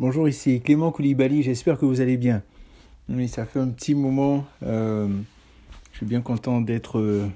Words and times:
Bonjour, 0.00 0.28
ici 0.28 0.60
Clément 0.60 0.90
Koulibaly, 0.90 1.44
j'espère 1.44 1.78
que 1.78 1.84
vous 1.84 2.00
allez 2.00 2.16
bien. 2.16 2.42
Oui, 3.08 3.28
ça 3.28 3.46
fait 3.46 3.60
un 3.60 3.68
petit 3.68 3.94
moment, 3.94 4.44
euh, 4.64 5.06
je 5.92 5.98
suis 5.98 6.06
bien 6.06 6.20
content 6.20 6.60
d'être 6.60 6.98
euh, 6.98 7.28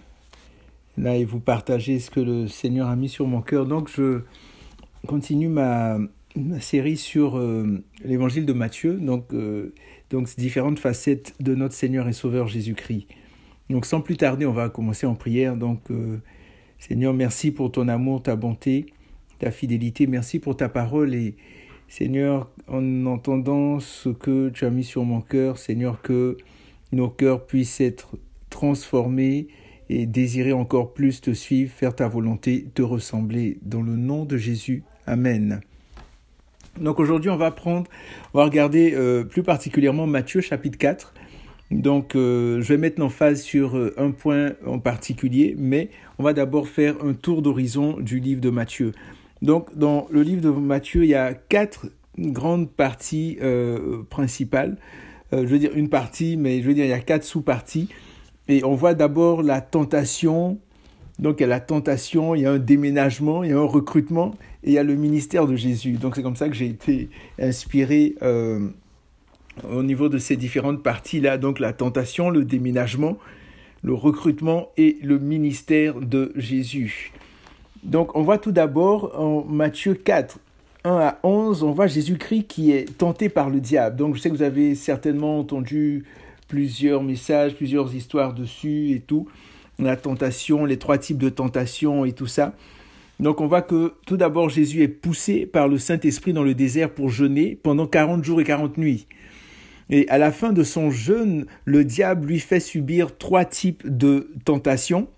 là 0.97 1.15
et 1.17 1.25
vous 1.25 1.39
partager 1.39 2.01
ce 2.01 2.11
que 2.11 2.19
le 2.19 2.49
Seigneur 2.49 2.89
a 2.89 2.97
mis 2.97 3.09
sur 3.09 3.29
mon 3.29 3.43
cœur. 3.43 3.65
Donc 3.65 3.89
je 3.89 4.23
continue 5.07 5.47
ma, 5.47 5.99
série 6.59 6.97
sur 6.97 7.39
euh, 7.39 7.81
l'évangile 8.05 8.45
de 8.45 8.53
Matthieu, 8.53 8.95
donc, 8.95 9.33
donc 10.11 10.29
différentes 10.37 10.81
facettes 10.81 11.37
de 11.39 11.55
notre 11.55 11.75
Seigneur 11.75 12.09
et 12.09 12.13
Sauveur 12.13 12.49
Jésus-Christ. 12.49 13.07
Donc 13.71 13.87
sans 13.87 14.01
plus 14.01 14.17
tarder, 14.17 14.47
on 14.47 14.53
va 14.53 14.69
commencer 14.69 15.07
en 15.07 15.15
prière. 15.15 15.57
Donc 15.57 15.91
Seigneur, 16.81 17.15
merci 17.15 17.53
pour 17.53 17.71
ton 17.71 17.87
amour, 17.87 18.21
ta 18.25 18.35
bonté, 18.35 18.87
ta 19.39 19.53
fidélité, 19.53 20.09
merci 20.09 20.41
pour 20.41 20.57
ta 20.57 20.69
parole 20.69 21.15
et 21.15 21.37
Seigneur, 21.89 22.51
en 22.69 23.07
entendant 23.07 23.81
ce 23.81 24.11
que 24.11 24.51
tu 24.51 24.65
as 24.67 24.71
mis 24.71 24.85
sur 24.85 25.05
mon 25.05 25.21
cœur, 25.21 25.59
Seigneur, 25.59 26.03
que 26.03 26.37
nos 26.93 27.09
cœurs 27.09 27.47
puissent 27.47 27.81
être 27.81 28.17
transformés 28.51 29.49
et 29.89 30.07
désirer 30.07 30.53
encore 30.53 30.93
plus 30.93 31.21
te 31.21 31.33
suivre, 31.33 31.73
faire 31.73 31.95
ta 31.95 32.09
volonté, 32.09 32.67
te 32.75 32.83
ressembler. 32.83 33.59
Dans 33.63 33.83
le 33.83 33.97
nom 33.97 34.25
de 34.25 34.37
Jésus. 34.37 34.83
Amen. 35.07 35.61
Donc 36.79 37.01
aujourd'hui, 37.01 37.31
on 37.31 37.37
va 37.37 37.51
prendre, 37.51 37.87
on 38.35 38.39
va 38.39 38.45
regarder 38.45 38.93
euh, 38.95 39.25
plus 39.25 39.43
particulièrement 39.43 40.07
Matthieu 40.07 40.41
chapitre 40.41 40.79
4. 40.79 41.15
Donc 41.71 42.15
euh, 42.15 42.61
je 42.61 42.69
vais 42.69 42.79
mettre 42.79 43.03
en 43.03 43.09
phase 43.09 43.43
sur 43.43 43.77
euh, 43.77 43.95
un 43.99 44.11
point 44.11 44.53
en 44.67 44.79
particulier, 44.79 45.55
mais 45.59 45.91
on 46.19 46.23
va 46.23 46.33
d'abord 46.33 46.69
faire 46.69 47.03
un 47.05 47.15
tour 47.15 47.43
d'horizon 47.43 47.99
du 47.99 48.21
livre 48.21 48.41
de 48.41 48.51
Matthieu. 48.51 48.93
Donc, 49.43 49.77
dans 49.77 50.07
le 50.11 50.23
livre 50.23 50.43
de 50.43 50.51
Matthieu, 50.51 51.05
il 51.05 51.11
y 51.11 51.15
a 51.15 51.35
quatre 51.35 51.87
grandes 52.19 52.71
parties 52.71 53.39
euh, 53.41 54.03
principales. 54.11 54.77
Euh, 55.33 55.43
je 55.43 55.47
veux 55.47 55.59
dire 55.59 55.73
une 55.75 55.89
partie, 55.89 56.37
mais 56.37 56.61
je 56.63 56.67
veux 56.67 56.75
dire 56.75 56.85
il 56.85 56.91
y 56.91 56.95
a 56.95 57.01
quatre 57.01 57.25
sous-parties. 57.25 57.89
Et 58.49 58.65
on 58.65 58.75
voit 58.75 58.95
d'abord 58.95 59.43
la 59.43 59.61
tentation. 59.61 60.59
Donc, 61.19 61.37
il 61.39 61.43
y 61.43 61.45
a 61.45 61.49
la 61.49 61.61
tentation, 61.61 62.35
il 62.35 62.43
y 62.43 62.47
a 62.47 62.53
un 62.53 62.59
déménagement, 62.59 63.43
il 63.43 63.51
y 63.51 63.53
a 63.53 63.59
un 63.59 63.65
recrutement, 63.65 64.35
et 64.63 64.69
il 64.69 64.73
y 64.73 64.79
a 64.79 64.85
le 64.85 64.95
ministère 64.95 65.47
de 65.47 65.57
Jésus. 65.57 65.93
Donc, 65.93 66.15
c'est 66.15 66.23
comme 66.23 66.37
ça 66.37 66.49
que 66.49 66.55
j'ai 66.55 66.67
été 66.67 67.09
inspiré 67.41 68.15
euh, 68.23 68.69
au 69.69 69.83
niveau 69.83 70.09
de 70.09 70.19
ces 70.19 70.37
différentes 70.37 70.83
parties-là. 70.83 71.37
Donc, 71.37 71.59
la 71.59 71.73
tentation, 71.73 72.31
le 72.31 72.45
déménagement, 72.45 73.19
le 73.83 73.95
recrutement 73.95 74.71
et 74.77 74.97
le 75.03 75.19
ministère 75.19 76.01
de 76.01 76.33
Jésus. 76.37 77.13
Donc 77.89 78.15
on 78.15 78.23
voit 78.23 78.37
tout 78.37 78.53
d'abord 78.53 79.19
en 79.19 79.45
Matthieu 79.45 79.95
4, 79.95 80.39
1 80.85 80.91
à 80.91 81.19
11, 81.23 81.63
on 81.63 81.71
voit 81.71 81.87
Jésus-Christ 81.87 82.45
qui 82.47 82.71
est 82.71 82.99
tenté 82.99 83.31
par 83.31 83.49
le 83.49 83.61
diable. 83.61 83.97
Donc 83.97 84.15
je 84.15 84.21
sais 84.21 84.29
que 84.29 84.35
vous 84.35 84.43
avez 84.43 84.75
certainement 84.75 85.39
entendu 85.39 86.05
plusieurs 86.49 87.03
messages, 87.03 87.55
plusieurs 87.55 87.95
histoires 87.95 88.35
dessus 88.35 88.91
et 88.91 89.01
tout. 89.01 89.27
La 89.79 89.97
tentation, 89.97 90.67
les 90.67 90.77
trois 90.77 90.99
types 90.99 91.17
de 91.17 91.31
tentation 91.31 92.05
et 92.05 92.13
tout 92.13 92.27
ça. 92.27 92.53
Donc 93.21 93.41
on 93.41 93.47
voit 93.47 93.63
que 93.63 93.95
tout 94.05 94.19
d'abord 94.19 94.51
Jésus 94.51 94.83
est 94.83 94.89
poussé 94.89 95.47
par 95.47 95.67
le 95.67 95.79
Saint-Esprit 95.79 96.35
dans 96.35 96.43
le 96.43 96.55
désert 96.55 96.91
pour 96.91 97.09
jeûner 97.09 97.59
pendant 97.63 97.87
40 97.87 98.23
jours 98.23 98.43
et 98.43 98.45
40 98.45 98.77
nuits. 98.77 99.07
Et 99.89 100.07
à 100.11 100.19
la 100.19 100.31
fin 100.31 100.53
de 100.53 100.63
son 100.63 100.91
jeûne, 100.91 101.47
le 101.65 101.85
diable 101.85 102.27
lui 102.27 102.39
fait 102.39 102.61
subir 102.61 103.17
trois 103.17 103.47
types 103.47 103.89
de 103.89 104.29
tentations. 104.45 105.09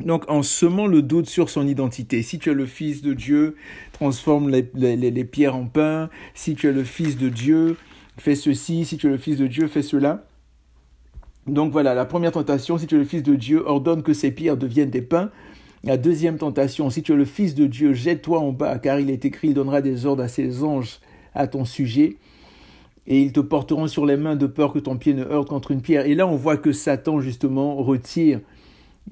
Donc 0.00 0.30
en 0.30 0.42
semant 0.42 0.86
le 0.86 1.00
doute 1.02 1.26
sur 1.26 1.48
son 1.48 1.66
identité, 1.66 2.22
si 2.22 2.38
tu 2.38 2.50
es 2.50 2.54
le 2.54 2.66
fils 2.66 3.00
de 3.00 3.14
Dieu, 3.14 3.56
transforme 3.92 4.50
les, 4.50 5.24
pierres 5.24 5.56
en 5.56 5.66
pain, 5.66 6.10
si 6.34 6.54
tu 6.54 6.68
es 6.68 6.72
le 6.72 6.84
fils 6.84 7.16
de 7.16 7.28
Dieu, 7.28 7.76
fais 8.18 8.34
ceci, 8.34 8.84
si 8.84 8.98
tu 8.98 9.06
es 9.06 9.10
le 9.10 9.16
fils 9.16 9.38
de 9.38 9.46
Dieu, 9.46 9.68
fais 9.68 9.82
cela. 9.82 10.26
Donc 11.46 11.72
voilà, 11.72 11.94
la 11.94 12.04
première 12.04 12.32
tentation, 12.32 12.76
si 12.76 12.86
tu 12.86 12.96
es 12.96 12.98
le 12.98 13.04
fils 13.04 13.22
de 13.22 13.36
Dieu, 13.36 13.62
ordonne 13.66 14.02
que 14.02 14.12
ces 14.12 14.32
pierres 14.32 14.56
deviennent 14.56 14.90
des 14.90 15.02
pains. 15.02 15.30
La 15.84 15.96
deuxième 15.96 16.36
tentation, 16.36 16.90
si 16.90 17.02
tu 17.02 17.12
es 17.12 17.16
le 17.16 17.24
fils 17.24 17.54
de 17.54 17.66
Dieu, 17.66 17.92
jette-toi 17.92 18.40
en 18.40 18.52
bas, 18.52 18.78
car 18.78 18.98
il 18.98 19.08
est 19.08 19.24
écrit, 19.24 19.48
il 19.48 19.54
donnera 19.54 19.80
des 19.80 20.04
ordres 20.04 20.24
à 20.24 20.28
ses 20.28 20.62
anges 20.62 20.98
à 21.34 21.46
ton 21.46 21.64
sujet, 21.64 22.16
et 23.06 23.22
ils 23.22 23.32
te 23.32 23.40
porteront 23.40 23.86
sur 23.86 24.04
les 24.04 24.16
mains 24.16 24.36
de 24.36 24.46
peur 24.46 24.72
que 24.72 24.78
ton 24.78 24.96
pied 24.96 25.14
ne 25.14 25.24
heurte 25.24 25.48
contre 25.48 25.70
une 25.70 25.80
pierre. 25.80 26.06
Et 26.06 26.14
là, 26.14 26.26
on 26.26 26.34
voit 26.34 26.56
que 26.56 26.72
Satan, 26.72 27.20
justement, 27.20 27.76
retire 27.76 28.40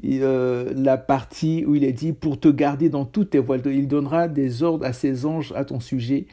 euh, 0.05 0.73
la 0.77 0.97
partie 0.97 1.65
où 1.67 1.75
il 1.75 1.85
est 1.85 1.93
dit 1.93 2.13
pour 2.13 2.39
te 2.39 2.49
garder 2.49 2.89
dans 2.89 3.05
toutes 3.05 3.31
tes 3.31 3.39
voiles. 3.39 3.63
Il 3.67 3.89
donnera 3.89 4.29
des 4.29 4.63
ordres 4.63 4.85
à 4.85 4.93
ses 4.93 5.25
anges 5.25 5.53
à 5.57 5.65
ton 5.65 5.81
sujet. 5.81 6.27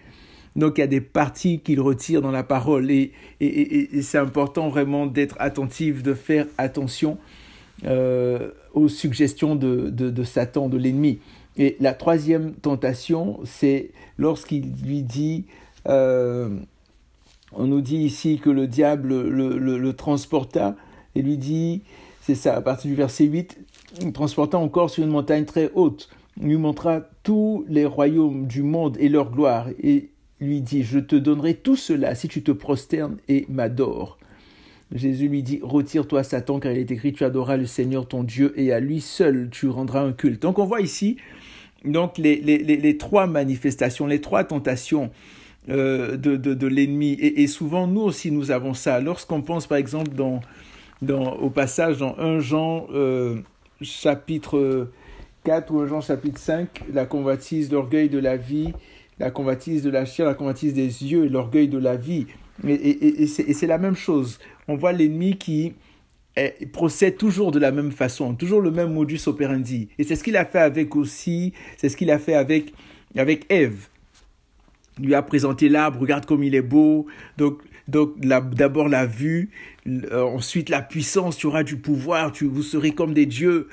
Donc 0.55 0.77
il 0.77 0.81
y 0.81 0.83
a 0.83 0.88
des 0.88 1.01
parties 1.01 1.59
qu'il 1.59 1.79
retire 1.79 2.22
dans 2.22 2.31
la 2.31 2.44
parole 2.44 2.91
et, 2.91 3.11
c'est 4.01 4.17
important 4.17 4.67
vraiment 4.67 5.05
d'être 5.05 5.35
attentif, 5.39 6.03
de 6.03 6.13
faire 6.13 6.45
attention 6.57 7.17
euh, 7.85 8.51
aux 8.73 8.89
suggestions 8.89 9.55
de, 9.55 10.23
Satan, 10.23 10.67
de 10.67 10.78
l'ennemi. 10.78 11.19
Et 11.57 11.78
la 11.79 11.93
troisième 11.93 12.53
tentation, 12.53 13.39
c'est 13.45 13.91
lorsqu'il 14.17 14.73
lui 14.83 15.03
dit, 15.03 15.45
euh, 15.88 16.49
on 17.53 17.67
nous 17.67 17.81
dit 17.81 17.97
ici 17.97 18.39
que 18.39 18.49
le 18.49 18.67
diable 18.67 19.29
le, 19.29 19.57
le, 19.57 19.78
le 19.78 19.93
transporta 19.93 20.75
et 21.16 21.22
lui 21.22 21.38
dit, 21.38 21.81
c'est 22.21 22.35
ça, 22.35 22.55
à 22.55 22.61
partir 22.61 22.89
du 22.89 22.95
verset 22.95 23.25
8, 23.25 23.59
transportant 24.13 24.61
encore 24.61 24.89
sur 24.89 25.03
une 25.03 25.09
montagne 25.09 25.45
très 25.45 25.71
haute, 25.73 26.07
lui 26.39 26.55
montra 26.55 27.01
tous 27.23 27.65
les 27.67 27.83
royaumes 27.83 28.47
du 28.47 28.61
monde 28.61 28.95
et 28.99 29.09
leur 29.09 29.31
gloire, 29.31 29.67
et 29.81 30.11
lui 30.39 30.61
dit, 30.61 30.83
je 30.83 30.99
te 30.99 31.15
donnerai 31.15 31.55
tout 31.55 31.75
cela 31.75 32.15
si 32.15 32.27
tu 32.27 32.43
te 32.43 32.51
prosternes 32.51 33.17
et 33.27 33.45
m'adores. 33.49 34.17
Jésus 34.93 35.29
lui 35.29 35.41
dit, 35.41 35.59
retire-toi 35.63 36.23
Satan, 36.23 36.59
car 36.59 36.71
il 36.71 36.77
est 36.77 36.91
écrit, 36.91 37.11
tu 37.11 37.23
adoreras 37.23 37.57
le 37.57 37.65
Seigneur 37.65 38.07
ton 38.07 38.23
Dieu, 38.23 38.53
et 38.55 38.71
à 38.71 38.79
lui 38.79 39.01
seul 39.01 39.49
tu 39.51 39.67
rendras 39.67 40.01
un 40.01 40.13
culte. 40.13 40.41
Donc 40.41 40.59
on 40.59 40.65
voit 40.65 40.81
ici 40.81 41.17
donc 41.85 42.19
les, 42.19 42.35
les, 42.35 42.59
les, 42.59 42.97
trois 42.97 43.25
manifestations, 43.25 44.05
les 44.05 44.21
trois 44.21 44.43
tentations 44.43 45.09
euh, 45.69 46.15
de, 46.15 46.35
de, 46.35 46.53
de 46.53 46.67
l'ennemi. 46.67 47.13
Et, 47.13 47.41
et, 47.41 47.47
souvent, 47.47 47.87
nous 47.87 48.01
aussi, 48.01 48.31
nous 48.31 48.51
avons 48.51 48.75
ça. 48.75 48.99
Lorsqu'on 48.99 49.41
pense, 49.41 49.65
par 49.65 49.79
exemple, 49.79 50.11
dans, 50.11 50.41
dans, 51.01 51.34
au 51.35 51.50
passage 51.50 51.97
dans 51.97 52.17
1 52.17 52.39
Jean 52.39 52.88
euh, 52.94 53.38
chapitre 53.81 54.89
4 55.44 55.73
ou 55.73 55.79
1 55.81 55.88
Jean 55.88 56.01
chapitre 56.01 56.39
5, 56.39 56.84
la 56.94 57.06
convoitise, 57.06 57.72
l'orgueil 57.72 58.09
de 58.09 58.19
la 58.19 58.38
vie, 58.38 58.73
la 59.19 59.31
convoitise 59.31 59.84
de 59.84 59.90
la 59.90 60.06
chair, 60.06 60.25
la 60.25 60.34
convoitise 60.34 60.73
des 60.73 60.84
yeux 60.84 61.28
l'orgueil 61.28 61.67
de 61.67 61.78
la 61.78 61.95
vie. 61.95 62.28
Et, 62.67 62.73
et, 62.73 63.23
et 63.23 63.53
c'est 63.53 63.67
la 63.67 63.78
même 63.78 63.95
chose. 63.95 64.40
On 64.67 64.75
voit 64.75 64.91
l'ennemi 64.91 65.38
qui 65.38 65.73
procède 66.72 67.17
toujours 67.17 67.51
de 67.51 67.59
la 67.59 67.72
même 67.72 67.91
façon, 67.91 68.35
toujours 68.35 68.61
le 68.61 68.72
même 68.72 68.94
modus 68.94 69.22
operandi. 69.28 69.90
Et 69.97 70.03
c'est 70.03 70.16
ce 70.16 70.23
qu'il 70.23 70.38
a 70.38 70.45
fait 70.45 70.59
avec 70.59 70.95
aussi, 70.95 71.53
c'est 71.78 71.90
ce 71.90 71.97
qu'il 71.97 72.09
a 72.11 72.19
fait 72.19 72.35
avec, 72.35 72.73
avec 73.16 73.45
Ève. 73.50 73.88
Il 75.00 75.06
lui 75.07 75.16
a 75.16 75.22
présenté 75.22 75.69
l'arbre, 75.69 76.00
regarde 76.00 76.25
comme 76.25 76.44
il 76.44 76.56
est 76.56 76.61
beau. 76.61 77.07
Donc 77.38 77.61
donc 77.87 78.19
d'abord 78.19 78.87
la 78.87 79.05
vue, 79.05 79.49
euh, 79.87 80.23
ensuite 80.23 80.69
la 80.69 80.81
puissance, 80.81 81.37
tu 81.37 81.47
auras 81.47 81.63
du 81.63 81.77
pouvoir, 81.77 82.31
tu, 82.31 82.45
vous 82.45 82.63
serez 82.63 82.91
comme 82.91 83.13
des 83.13 83.25
dieux. 83.25 83.67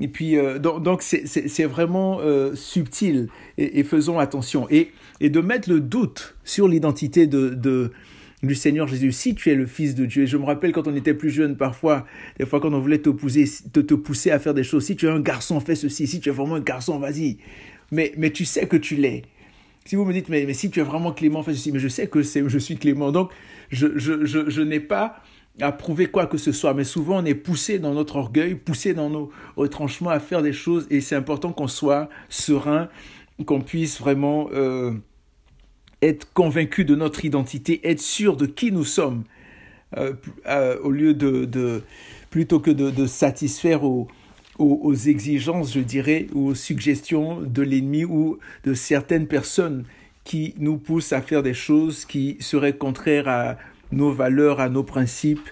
Et 0.00 0.08
puis, 0.08 0.36
euh, 0.36 0.58
donc 0.58 1.02
c'est 1.02 1.64
vraiment 1.64 2.20
euh, 2.20 2.54
subtil 2.54 3.28
et, 3.56 3.82
faisons 3.82 4.18
attention. 4.18 4.68
Et, 4.70 4.92
et 5.20 5.28
de 5.28 5.40
mettre 5.40 5.68
le 5.68 5.80
doute 5.80 6.36
sur 6.44 6.68
l'identité 6.68 7.26
de, 7.26 7.48
de, 7.48 7.90
du 8.44 8.54
Seigneur 8.54 8.86
Jésus, 8.86 9.10
si 9.10 9.34
tu 9.34 9.50
es 9.50 9.56
le 9.56 9.66
Fils 9.66 9.96
de 9.96 10.06
Dieu. 10.06 10.22
Et 10.22 10.26
je 10.28 10.36
me 10.36 10.44
rappelle 10.44 10.70
quand 10.70 10.86
on 10.86 10.94
était 10.94 11.14
plus 11.14 11.30
jeune, 11.30 11.56
parfois, 11.56 12.06
des 12.38 12.46
fois 12.46 12.60
quand 12.60 12.72
on 12.72 12.78
voulait 12.78 12.98
te 12.98 13.10
pousser, 13.10 13.44
te, 13.72 13.80
te 13.80 13.94
pousser 13.94 14.30
à 14.30 14.38
faire 14.38 14.54
des 14.54 14.62
choses, 14.62 14.84
si 14.84 14.94
tu 14.94 15.06
es 15.06 15.10
un 15.10 15.20
garçon, 15.20 15.58
fais 15.58 15.74
ceci, 15.74 16.06
si 16.06 16.20
tu 16.20 16.28
es 16.28 16.32
vraiment 16.32 16.54
un 16.56 16.60
garçon, 16.60 17.00
vas-y. 17.00 17.38
Mais, 17.90 18.12
mais 18.16 18.30
tu 18.30 18.44
sais 18.44 18.66
que 18.66 18.76
tu 18.76 18.94
l'es. 18.94 19.22
Si 19.88 19.96
vous 19.96 20.04
me 20.04 20.12
dites, 20.12 20.28
mais, 20.28 20.52
si 20.52 20.70
tu 20.70 20.80
es 20.80 20.82
vraiment 20.82 21.12
Clément, 21.12 21.42
fais 21.42 21.54
ceci, 21.54 21.72
mais 21.72 21.78
je 21.78 21.88
sais 21.88 22.08
que 22.08 22.20
je 22.20 22.58
suis 22.58 22.76
Clément. 22.76 23.10
Donc, 23.10 23.30
je, 23.70 23.86
je, 23.96 24.26
je, 24.26 24.50
je 24.50 24.60
n'ai 24.60 24.80
pas 24.80 25.22
à 25.62 25.72
prouver 25.72 26.08
quoi 26.08 26.26
que 26.26 26.36
ce 26.36 26.52
soit, 26.52 26.74
mais 26.74 26.84
souvent 26.84 27.22
on 27.22 27.24
est 27.24 27.34
poussé 27.34 27.78
dans 27.78 27.94
notre 27.94 28.16
orgueil, 28.16 28.54
poussé 28.54 28.92
dans 28.92 29.08
nos 29.08 29.30
retranchements 29.56 30.10
à 30.10 30.20
faire 30.20 30.42
des 30.42 30.52
choses, 30.52 30.86
et 30.90 31.00
c'est 31.00 31.16
important 31.16 31.52
qu'on 31.52 31.68
soit 31.68 32.10
serein, 32.28 32.90
qu'on 33.46 33.62
puisse 33.62 33.98
vraiment 33.98 34.50
euh, 34.52 34.92
être 36.02 36.30
convaincu 36.34 36.84
de 36.84 36.94
notre 36.94 37.24
identité, 37.24 37.80
être 37.88 38.00
sûr 38.00 38.36
de 38.36 38.44
qui 38.44 38.72
nous 38.72 38.84
sommes, 38.84 39.24
euh, 39.96 40.12
euh, 40.48 40.78
au 40.82 40.90
lieu 40.90 41.14
de, 41.14 41.82
plutôt 42.28 42.60
que 42.60 42.70
de, 42.70 42.90
de 42.90 43.06
satisfaire 43.06 43.84
aux, 43.84 44.06
aux, 44.58 44.80
aux, 44.82 44.94
exigences, 44.94 45.72
je 45.72 45.80
dirais, 45.80 46.26
aux 46.34 46.54
suggestions 46.54 47.40
de 47.40 47.62
l'ennemi 47.62 48.04
ou 48.04 48.38
de 48.64 48.74
certaines 48.74 49.26
personnes 49.26 49.84
qui 50.24 50.54
nous 50.58 50.76
pousse 50.76 51.12
à 51.12 51.22
faire 51.22 51.42
des 51.42 51.54
choses 51.54 52.04
qui 52.04 52.36
seraient 52.40 52.76
contraires 52.76 53.28
à 53.28 53.56
nos 53.92 54.12
valeurs, 54.12 54.60
à 54.60 54.68
nos 54.68 54.82
principes. 54.82 55.48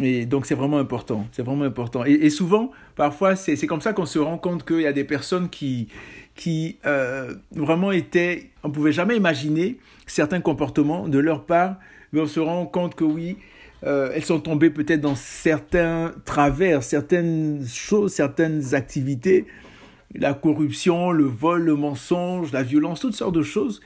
Et 0.00 0.26
donc 0.26 0.46
c'est 0.46 0.54
vraiment 0.54 0.78
important, 0.78 1.26
c'est 1.32 1.42
vraiment 1.42 1.64
important. 1.64 2.04
Et, 2.04 2.30
souvent, 2.30 2.72
parfois, 2.96 3.36
c'est 3.36 3.66
comme 3.66 3.80
ça 3.80 3.92
qu'on 3.92 4.06
se 4.06 4.18
rend 4.18 4.38
compte 4.38 4.64
qu'il 4.64 4.80
y 4.80 4.86
a 4.86 4.92
des 4.92 5.04
personnes 5.04 5.48
qui, 5.48 5.88
qui 6.34 6.78
euh, 6.86 7.34
vraiment 7.52 7.92
étaient, 7.92 8.50
on 8.64 8.70
pouvait 8.70 8.92
jamais 8.92 9.16
imaginer 9.16 9.78
certains 10.06 10.40
comportements 10.40 11.06
de 11.06 11.18
leur 11.18 11.44
part, 11.44 11.76
mais 12.12 12.20
on 12.20 12.26
se 12.26 12.40
rend 12.40 12.66
compte 12.66 12.94
que 12.94 13.04
oui, 13.04 13.36
euh, 13.84 14.10
elles 14.14 14.24
sont 14.24 14.40
tombées 14.40 14.70
peut-être 14.70 15.00
dans 15.00 15.14
certains 15.14 16.12
travers, 16.24 16.82
certaines 16.82 17.64
choses, 17.66 18.12
certaines 18.12 18.74
activités, 18.74 19.46
la 20.14 20.34
corruption, 20.34 21.12
le 21.12 21.24
vol, 21.24 21.62
le 21.62 21.76
mensonge, 21.76 22.52
la 22.52 22.62
violence, 22.62 23.00
toutes 23.00 23.14
sortes 23.14 23.34
de 23.34 23.42
choses. 23.42 23.80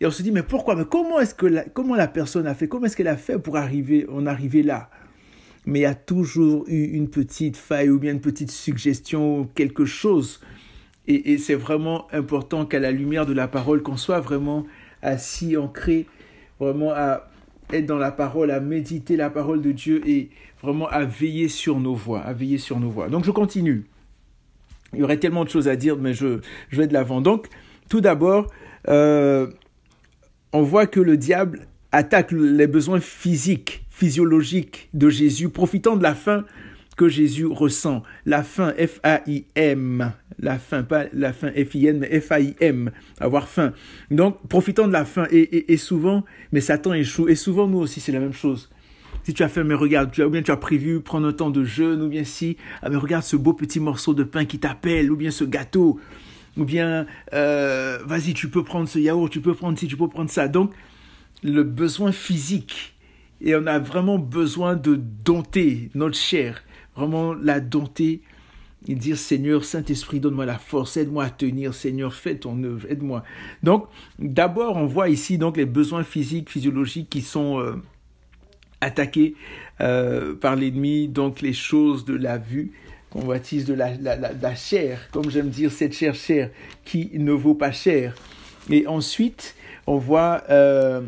Et 0.00 0.06
on 0.06 0.10
se 0.10 0.22
dit, 0.22 0.32
mais 0.32 0.42
pourquoi? 0.42 0.76
Mais 0.76 0.84
comment 0.84 1.20
est-ce 1.20 1.34
que 1.34 1.46
la, 1.46 1.64
comment 1.64 1.94
la 1.94 2.08
personne 2.08 2.46
a 2.46 2.54
fait? 2.54 2.68
Comment 2.68 2.86
est-ce 2.86 2.96
qu'elle 2.96 3.08
a 3.08 3.16
fait 3.16 3.38
pour 3.38 3.56
arriver, 3.56 4.06
en 4.10 4.26
arriver 4.26 4.62
là? 4.62 4.90
Mais 5.66 5.80
il 5.80 5.82
y 5.82 5.86
a 5.86 5.94
toujours 5.94 6.64
eu 6.68 6.84
une 6.84 7.08
petite 7.08 7.56
faille 7.56 7.88
ou 7.88 7.98
bien 7.98 8.12
une 8.12 8.20
petite 8.20 8.50
suggestion, 8.50 9.48
quelque 9.54 9.84
chose. 9.84 10.40
Et, 11.06 11.32
et 11.32 11.38
c'est 11.38 11.54
vraiment 11.54 12.06
important 12.12 12.66
qu'à 12.66 12.80
la 12.80 12.90
lumière 12.90 13.26
de 13.26 13.32
la 13.32 13.48
parole, 13.48 13.82
qu'on 13.82 13.96
soit 13.96 14.20
vraiment 14.20 14.64
assis, 15.02 15.56
ancré, 15.56 16.06
vraiment 16.58 16.92
à 16.92 17.28
être 17.72 17.86
dans 17.86 17.98
la 17.98 18.12
parole, 18.12 18.50
à 18.50 18.60
méditer 18.60 19.16
la 19.16 19.30
parole 19.30 19.62
de 19.62 19.72
Dieu 19.72 20.06
et 20.08 20.30
vraiment 20.62 20.88
à 20.88 21.04
veiller 21.04 21.48
sur 21.48 21.80
nos 21.80 21.94
voix, 21.94 22.20
à 22.20 22.32
veiller 22.32 22.58
sur 22.58 22.78
nos 22.80 22.90
voix. 22.90 23.08
Donc 23.08 23.24
je 23.24 23.30
continue. 23.30 23.84
Il 24.92 25.00
y 25.00 25.02
aurait 25.02 25.18
tellement 25.18 25.44
de 25.44 25.50
choses 25.50 25.68
à 25.68 25.76
dire, 25.76 25.96
mais 25.96 26.14
je, 26.14 26.40
je 26.68 26.80
vais 26.80 26.86
de 26.86 26.92
l'avant. 26.92 27.20
Donc, 27.20 27.48
tout 27.88 28.00
d'abord, 28.00 28.46
euh, 28.88 29.48
on 30.52 30.62
voit 30.62 30.86
que 30.86 31.00
le 31.00 31.16
diable 31.16 31.66
attaque 31.90 32.32
les 32.32 32.66
besoins 32.66 33.00
physiques, 33.00 33.84
physiologiques 33.90 34.88
de 34.94 35.08
Jésus, 35.08 35.48
profitant 35.48 35.96
de 35.96 36.02
la 36.02 36.14
faim 36.14 36.44
que 36.96 37.08
Jésus 37.08 37.46
ressent. 37.46 38.02
La 38.26 38.42
faim, 38.42 38.72
F-A-I-M. 38.78 40.12
La 40.38 40.58
faim, 40.58 40.82
pas 40.82 41.04
la 41.12 41.32
faim 41.32 41.50
F-I-N, 41.54 41.98
mais 41.98 42.20
F-A-I-M. 42.20 42.90
Avoir 43.20 43.48
faim. 43.48 43.72
Donc, 44.10 44.46
profitant 44.48 44.86
de 44.86 44.92
la 44.92 45.04
faim. 45.04 45.26
Et, 45.30 45.72
et, 45.72 45.76
souvent, 45.76 46.24
mais 46.52 46.60
Satan 46.60 46.92
échoue. 46.92 47.28
Et 47.28 47.34
souvent, 47.34 47.66
nous 47.66 47.78
aussi, 47.78 48.00
c'est 48.00 48.12
la 48.12 48.20
même 48.20 48.32
chose. 48.32 48.70
Si 49.22 49.32
tu 49.32 49.42
as 49.42 49.48
fait, 49.48 49.64
mais 49.64 49.74
regarde, 49.74 50.10
tu 50.10 50.22
as, 50.22 50.26
ou 50.26 50.30
bien 50.30 50.42
tu 50.42 50.50
as 50.50 50.56
prévu 50.56 51.00
prendre 51.00 51.26
un 51.26 51.32
temps 51.32 51.50
de 51.50 51.64
jeûne, 51.64 52.02
ou 52.02 52.08
bien 52.08 52.24
si, 52.24 52.56
ah, 52.82 52.90
mais 52.90 52.96
regarde 52.96 53.24
ce 53.24 53.36
beau 53.36 53.54
petit 53.54 53.80
morceau 53.80 54.12
de 54.12 54.24
pain 54.24 54.44
qui 54.44 54.58
t'appelle, 54.58 55.10
ou 55.10 55.16
bien 55.16 55.30
ce 55.30 55.44
gâteau, 55.44 55.98
ou 56.56 56.64
bien, 56.64 57.06
euh, 57.32 57.98
vas-y, 58.04 58.34
tu 58.34 58.48
peux 58.48 58.62
prendre 58.62 58.88
ce 58.88 58.98
yaourt, 58.98 59.30
tu 59.30 59.40
peux 59.40 59.54
prendre 59.54 59.78
ci, 59.78 59.86
tu 59.86 59.96
peux 59.96 60.08
prendre 60.08 60.30
ça. 60.30 60.46
Donc, 60.46 60.72
le 61.42 61.62
besoin 61.62 62.12
physique, 62.12 62.94
et 63.40 63.54
on 63.56 63.66
a 63.66 63.78
vraiment 63.78 64.18
besoin 64.18 64.74
de 64.74 64.94
dompter 64.96 65.90
notre 65.94 66.16
chair 66.16 66.62
vraiment 66.96 67.34
la 67.34 67.60
dompter 67.60 68.22
et 68.86 68.94
dire 68.94 69.16
Seigneur, 69.16 69.64
Saint-Esprit, 69.64 70.20
donne-moi 70.20 70.44
la 70.44 70.58
force, 70.58 70.96
aide-moi 70.96 71.24
à 71.24 71.30
tenir, 71.30 71.72
Seigneur, 71.72 72.12
fais 72.14 72.36
ton 72.36 72.62
œuvre, 72.62 72.86
aide-moi. 72.90 73.24
Donc, 73.62 73.86
d'abord, 74.18 74.76
on 74.76 74.86
voit 74.86 75.08
ici 75.08 75.38
donc 75.38 75.56
les 75.56 75.64
besoins 75.64 76.04
physiques, 76.04 76.50
physiologiques 76.50 77.08
qui 77.08 77.22
sont 77.22 77.58
euh, 77.60 77.76
attaqués 78.80 79.36
euh, 79.80 80.34
par 80.34 80.56
l'ennemi, 80.56 81.08
donc 81.08 81.40
les 81.40 81.54
choses 81.54 82.04
de 82.04 82.14
la 82.14 82.36
vue, 82.36 82.72
convoitise 83.08 83.64
de 83.64 83.74
la, 83.74 83.94
la, 83.94 84.16
la, 84.16 84.54
chair, 84.54 85.08
comme 85.12 85.30
j'aime 85.30 85.48
dire, 85.48 85.70
cette 85.70 85.94
chair 85.94 86.14
chair 86.14 86.50
qui 86.84 87.10
ne 87.14 87.32
vaut 87.32 87.54
pas 87.54 87.72
cher. 87.72 88.14
Et 88.70 88.86
ensuite, 88.86 89.54
on 89.86 89.96
voit, 89.96 90.42
euh, 90.50 91.00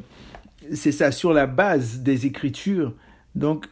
c'est 0.72 0.92
ça, 0.92 1.12
sur 1.12 1.32
la 1.32 1.46
base 1.46 2.00
des 2.00 2.24
Écritures, 2.24 2.94
donc 3.34 3.66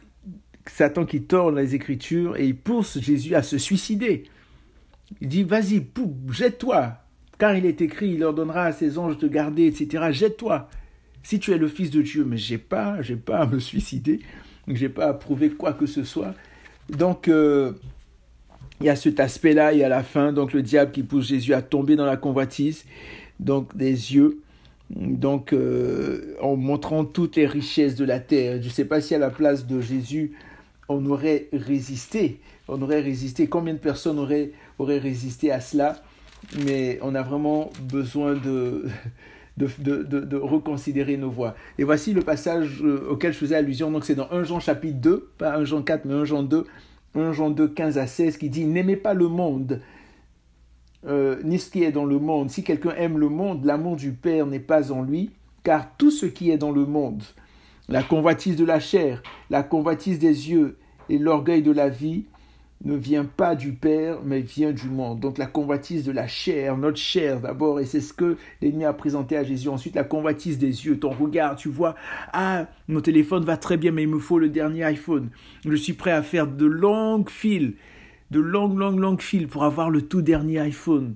Satan 0.69 1.05
qui 1.05 1.23
tord 1.23 1.51
les 1.51 1.75
Écritures 1.75 2.37
et 2.37 2.45
il 2.45 2.55
pousse 2.55 2.99
Jésus 2.99 3.35
à 3.35 3.43
se 3.43 3.57
suicider. 3.57 4.23
Il 5.21 5.27
dit, 5.27 5.43
vas-y, 5.43 5.85
jette-toi, 6.29 6.97
car 7.37 7.55
il 7.55 7.65
est 7.65 7.81
écrit, 7.81 8.11
il 8.11 8.23
ordonnera 8.23 8.65
à 8.65 8.71
ses 8.71 8.97
anges 8.97 9.17
de 9.17 9.27
garder, 9.27 9.67
etc. 9.67 10.05
Jette-toi. 10.11 10.69
Si 11.23 11.39
tu 11.39 11.51
es 11.51 11.57
le 11.57 11.67
Fils 11.67 11.89
de 11.89 12.01
Dieu, 12.01 12.23
mais 12.25 12.37
j'ai 12.37 12.57
pas, 12.57 13.01
j'ai 13.01 13.15
pas 13.15 13.39
à 13.39 13.45
me 13.45 13.59
suicider, 13.59 14.19
j'ai 14.67 14.89
pas 14.89 15.07
à 15.07 15.13
prouver 15.13 15.49
quoi 15.49 15.73
que 15.73 15.85
ce 15.85 16.03
soit. 16.03 16.33
Donc, 16.89 17.27
euh, 17.27 17.73
il 18.79 18.87
y 18.87 18.89
a 18.89 18.95
cet 18.95 19.19
aspect-là, 19.19 19.73
et 19.73 19.83
à 19.83 19.89
la 19.89 20.03
fin, 20.03 20.33
donc 20.33 20.53
le 20.53 20.61
diable 20.61 20.91
qui 20.91 21.03
pousse 21.03 21.27
Jésus 21.27 21.53
à 21.53 21.61
tomber 21.61 21.95
dans 21.95 22.05
la 22.05 22.17
convoitise, 22.17 22.85
donc 23.39 23.75
des 23.75 24.13
yeux, 24.13 24.41
donc 24.89 25.53
euh, 25.53 26.35
en 26.41 26.55
montrant 26.55 27.05
toutes 27.05 27.37
les 27.37 27.47
richesses 27.47 27.95
de 27.95 28.05
la 28.05 28.19
terre. 28.19 28.61
Je 28.61 28.67
ne 28.67 28.71
sais 28.71 28.85
pas 28.85 29.01
si 29.01 29.15
à 29.15 29.17
la 29.17 29.29
place 29.29 29.65
de 29.65 29.81
Jésus, 29.81 30.33
on 30.89 31.05
aurait 31.05 31.49
résisté. 31.53 32.39
On 32.67 32.81
aurait 32.81 33.01
résisté. 33.01 33.47
Combien 33.47 33.73
de 33.73 33.79
personnes 33.79 34.19
auraient, 34.19 34.51
auraient 34.79 34.99
résisté 34.99 35.51
à 35.51 35.61
cela? 35.61 36.01
Mais 36.65 36.99
on 37.01 37.15
a 37.15 37.21
vraiment 37.21 37.71
besoin 37.81 38.33
de, 38.33 38.85
de, 39.57 39.67
de, 39.79 40.03
de, 40.03 40.37
reconsidérer 40.37 41.17
nos 41.17 41.29
voix. 41.29 41.55
Et 41.77 41.83
voici 41.83 42.13
le 42.13 42.21
passage 42.21 42.81
euh, 42.83 43.07
auquel 43.09 43.33
je 43.33 43.37
faisais 43.37 43.55
allusion. 43.55 43.91
Donc 43.91 44.05
c'est 44.05 44.15
dans 44.15 44.31
1 44.31 44.43
Jean 44.43 44.59
chapitre 44.59 44.99
2, 44.99 45.31
pas 45.37 45.55
1 45.57 45.65
Jean 45.65 45.81
4, 45.81 46.05
mais 46.05 46.13
1 46.13 46.25
Jean 46.25 46.43
2, 46.43 46.65
1 47.15 47.31
Jean 47.31 47.49
2, 47.49 47.67
15 47.69 47.97
à 47.97 48.07
16, 48.07 48.37
qui 48.37 48.49
dit 48.49 48.65
N'aimez 48.65 48.97
pas 48.97 49.13
le 49.13 49.27
monde, 49.27 49.81
euh, 51.07 51.37
ni 51.43 51.59
ce 51.59 51.69
qui 51.69 51.83
est 51.83 51.91
dans 51.91 52.05
le 52.05 52.19
monde. 52.19 52.49
Si 52.49 52.63
quelqu'un 52.63 52.93
aime 52.97 53.17
le 53.17 53.29
monde, 53.29 53.65
l'amour 53.65 53.95
du 53.95 54.11
Père 54.11 54.45
n'est 54.45 54.59
pas 54.59 54.91
en 54.91 55.01
lui, 55.01 55.31
car 55.63 55.95
tout 55.97 56.11
ce 56.11 56.25
qui 56.25 56.51
est 56.51 56.57
dans 56.57 56.71
le 56.71 56.85
monde, 56.85 57.23
la 57.89 58.03
convoitise 58.03 58.55
de 58.55 58.65
la 58.65 58.79
chair, 58.79 59.21
la 59.49 59.63
convoitise 59.63 60.19
des 60.19 60.49
yeux 60.49 60.77
et 61.09 61.17
l'orgueil 61.17 61.61
de 61.61 61.71
la 61.71 61.89
vie 61.89 62.25
ne 62.83 62.95
vient 62.95 63.25
pas 63.25 63.55
du 63.55 63.73
Père, 63.73 64.19
mais 64.23 64.41
vient 64.41 64.71
du 64.71 64.89
monde. 64.89 65.19
Donc 65.19 65.37
la 65.37 65.45
convoitise 65.47 66.03
de 66.03 66.11
la 66.11 66.27
chair, 66.27 66.77
notre 66.77 66.97
chair 66.97 67.39
d'abord, 67.39 67.79
et 67.79 67.85
c'est 67.85 68.01
ce 68.01 68.13
que 68.13 68.37
l'ennemi 68.61 68.85
a 68.85 68.93
présenté 68.93 69.37
à 69.37 69.43
Jésus. 69.43 69.69
Ensuite, 69.69 69.95
la 69.95 70.03
convoitise 70.03 70.57
des 70.57 70.85
yeux, 70.85 70.99
ton 70.99 71.09
regard, 71.09 71.55
tu 71.55 71.69
vois, 71.69 71.95
ah, 72.33 72.67
mon 72.87 73.01
téléphone 73.01 73.45
va 73.45 73.57
très 73.57 73.77
bien, 73.77 73.91
mais 73.91 74.03
il 74.03 74.09
me 74.09 74.19
faut 74.19 74.39
le 74.39 74.49
dernier 74.49 74.83
iPhone. 74.83 75.29
Je 75.65 75.75
suis 75.75 75.93
prêt 75.93 76.11
à 76.11 76.21
faire 76.21 76.47
de 76.47 76.65
longues 76.65 77.29
files, 77.29 77.75
de 78.31 78.39
longues, 78.39 78.77
longues, 78.77 78.99
longues 78.99 79.21
files 79.21 79.47
pour 79.47 79.63
avoir 79.63 79.89
le 79.89 80.01
tout 80.01 80.21
dernier 80.21 80.59
iPhone. 80.59 81.15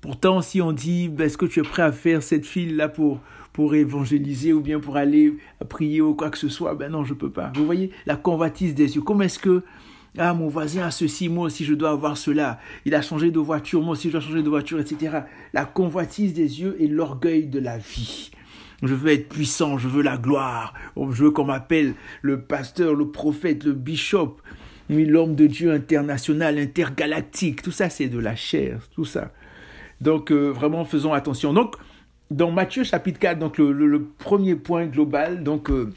Pourtant, 0.00 0.42
si 0.42 0.60
on 0.60 0.72
dit, 0.72 1.08
ben, 1.08 1.26
est-ce 1.26 1.38
que 1.38 1.46
tu 1.46 1.60
es 1.60 1.62
prêt 1.62 1.82
à 1.82 1.92
faire 1.92 2.22
cette 2.22 2.44
file-là 2.44 2.88
pour, 2.88 3.20
pour 3.54 3.76
évangéliser 3.76 4.52
ou 4.52 4.60
bien 4.60 4.80
pour 4.80 4.96
aller 4.96 5.32
prier 5.68 6.00
ou 6.02 6.14
quoi 6.14 6.28
que 6.28 6.36
ce 6.36 6.48
soit, 6.48 6.74
ben 6.74 6.90
non, 6.90 7.04
je 7.04 7.14
peux 7.14 7.30
pas. 7.30 7.52
Vous 7.54 7.64
voyez 7.64 7.92
la 8.04 8.16
convoitise 8.16 8.74
des 8.74 8.96
yeux. 8.96 9.00
Comment 9.00 9.22
est-ce 9.22 9.38
que 9.38 9.62
ah, 10.18 10.34
mon 10.34 10.48
voisin 10.48 10.82
a 10.82 10.90
ceci, 10.90 11.28
moi 11.28 11.46
aussi 11.46 11.64
je 11.64 11.72
dois 11.72 11.90
avoir 11.90 12.16
cela. 12.16 12.58
Il 12.84 12.94
a 12.96 13.00
changé 13.00 13.30
de 13.30 13.38
voiture, 13.38 13.80
moi 13.80 13.92
aussi 13.92 14.08
je 14.08 14.12
dois 14.12 14.20
changer 14.20 14.42
de 14.42 14.48
voiture, 14.48 14.80
etc. 14.80 15.20
La 15.52 15.64
convoitise 15.64 16.34
des 16.34 16.60
yeux 16.60 16.76
et 16.80 16.88
l'orgueil 16.88 17.46
de 17.46 17.60
la 17.60 17.78
vie. 17.78 18.32
Je 18.82 18.92
veux 18.92 19.12
être 19.12 19.28
puissant, 19.28 19.78
je 19.78 19.86
veux 19.86 20.02
la 20.02 20.16
gloire. 20.16 20.74
Je 20.96 21.24
veux 21.24 21.30
qu'on 21.30 21.44
m'appelle 21.44 21.94
le 22.22 22.40
pasteur, 22.40 22.94
le 22.94 23.08
prophète, 23.12 23.62
le 23.62 23.72
bishop, 23.72 24.38
l'homme 24.88 25.36
de 25.36 25.46
Dieu 25.46 25.72
international, 25.72 26.58
intergalactique. 26.58 27.62
Tout 27.62 27.70
ça, 27.70 27.88
c'est 27.88 28.08
de 28.08 28.18
la 28.18 28.34
chair, 28.34 28.80
tout 28.94 29.04
ça. 29.04 29.32
Donc, 30.00 30.32
euh, 30.32 30.50
vraiment, 30.50 30.84
faisons 30.84 31.12
attention. 31.12 31.52
Donc, 31.52 31.76
dans 32.34 32.50
Matthieu 32.50 32.82
chapitre 32.82 33.20
4, 33.20 33.38
donc 33.38 33.58
le, 33.58 34.08
premier 34.18 34.56
point 34.56 34.86
global, 34.86 35.44
donc 35.44 35.70
euh, 35.70 35.92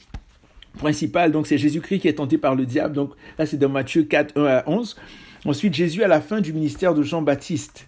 principal, 0.78 1.32
donc 1.32 1.48
c'est 1.48 1.58
Jésus-Christ 1.58 2.00
qui 2.00 2.08
est 2.08 2.14
tenté 2.14 2.38
par 2.38 2.54
le 2.54 2.66
diable. 2.66 2.94
Donc 2.94 3.14
là, 3.40 3.48
c'est 3.48 3.58
dans 3.58 3.70
Matthieu 3.70 4.04
4, 4.04 4.38
1 4.38 4.46
à 4.46 4.64
11. 4.68 4.96
Ensuite, 5.46 5.74
Jésus, 5.74 6.04
à 6.04 6.08
la 6.08 6.22
fin 6.22 6.40
du 6.40 6.54
ministère 6.54 6.94
de 6.94 7.02
Jean-Baptiste, 7.02 7.88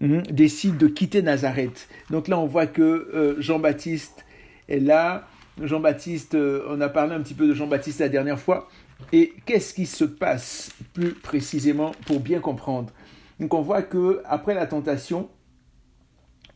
mhm, 0.00 0.22
décide 0.24 0.76
de 0.76 0.86
quitter 0.86 1.22
Nazareth. 1.22 1.88
Donc 2.10 2.28
là, 2.28 2.38
on 2.38 2.46
voit 2.46 2.66
que 2.66 2.82
euh, 2.82 3.40
Jean-Baptiste 3.40 4.26
est 4.68 4.80
là. 4.80 5.26
Jean-Baptiste, 5.60 6.36
on 6.36 6.80
a 6.80 6.88
parlé 6.88 7.14
un 7.14 7.20
petit 7.20 7.34
peu 7.34 7.48
de 7.48 7.54
Jean-Baptiste 7.54 8.00
la 8.00 8.10
dernière 8.10 8.38
fois. 8.38 8.68
Et 9.12 9.32
qu'est-ce 9.46 9.72
qui 9.72 9.86
se 9.86 10.04
passe 10.04 10.70
plus 10.92 11.14
précisément 11.14 11.92
pour 12.06 12.20
bien 12.20 12.40
comprendre? 12.40 12.92
Donc 13.40 13.54
on 13.54 13.62
voit 13.62 13.82
que 13.82 14.20
après 14.24 14.54
la 14.54 14.66
tentation, 14.66 15.28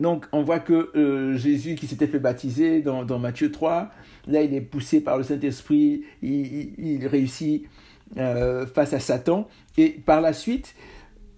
donc, 0.03 0.27
on 0.33 0.43
voit 0.43 0.59
que 0.59 0.91
euh, 0.97 1.37
Jésus 1.37 1.77
qui 1.77 1.87
s'était 1.87 2.09
fait 2.09 2.19
baptiser 2.19 2.81
dans, 2.81 3.19
Matthieu 3.19 3.53
3, 3.53 3.91
là, 4.27 4.43
il 4.43 4.53
est 4.53 4.61
poussé 4.61 5.01
par 5.01 5.17
le 5.17 5.23
Saint-Esprit, 5.23 6.03
il, 6.23 7.07
réussit 7.07 7.67
euh, 8.19 8.67
face 8.67 8.93
à 8.93 8.99
Satan. 8.99 9.49
Et 9.79 9.91
par 9.91 10.21
la 10.21 10.33
suite, 10.33 10.75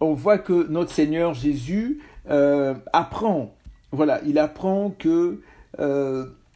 on 0.01 0.15
voit 0.15 0.39
que 0.39 0.67
notre 0.69 0.93
Seigneur 0.93 1.35
Jésus 1.35 2.01
euh, 2.31 2.75
apprend, 2.95 3.55
voilà, 3.93 4.21
il 4.27 4.39
apprend 4.39 4.91
que 4.99 5.41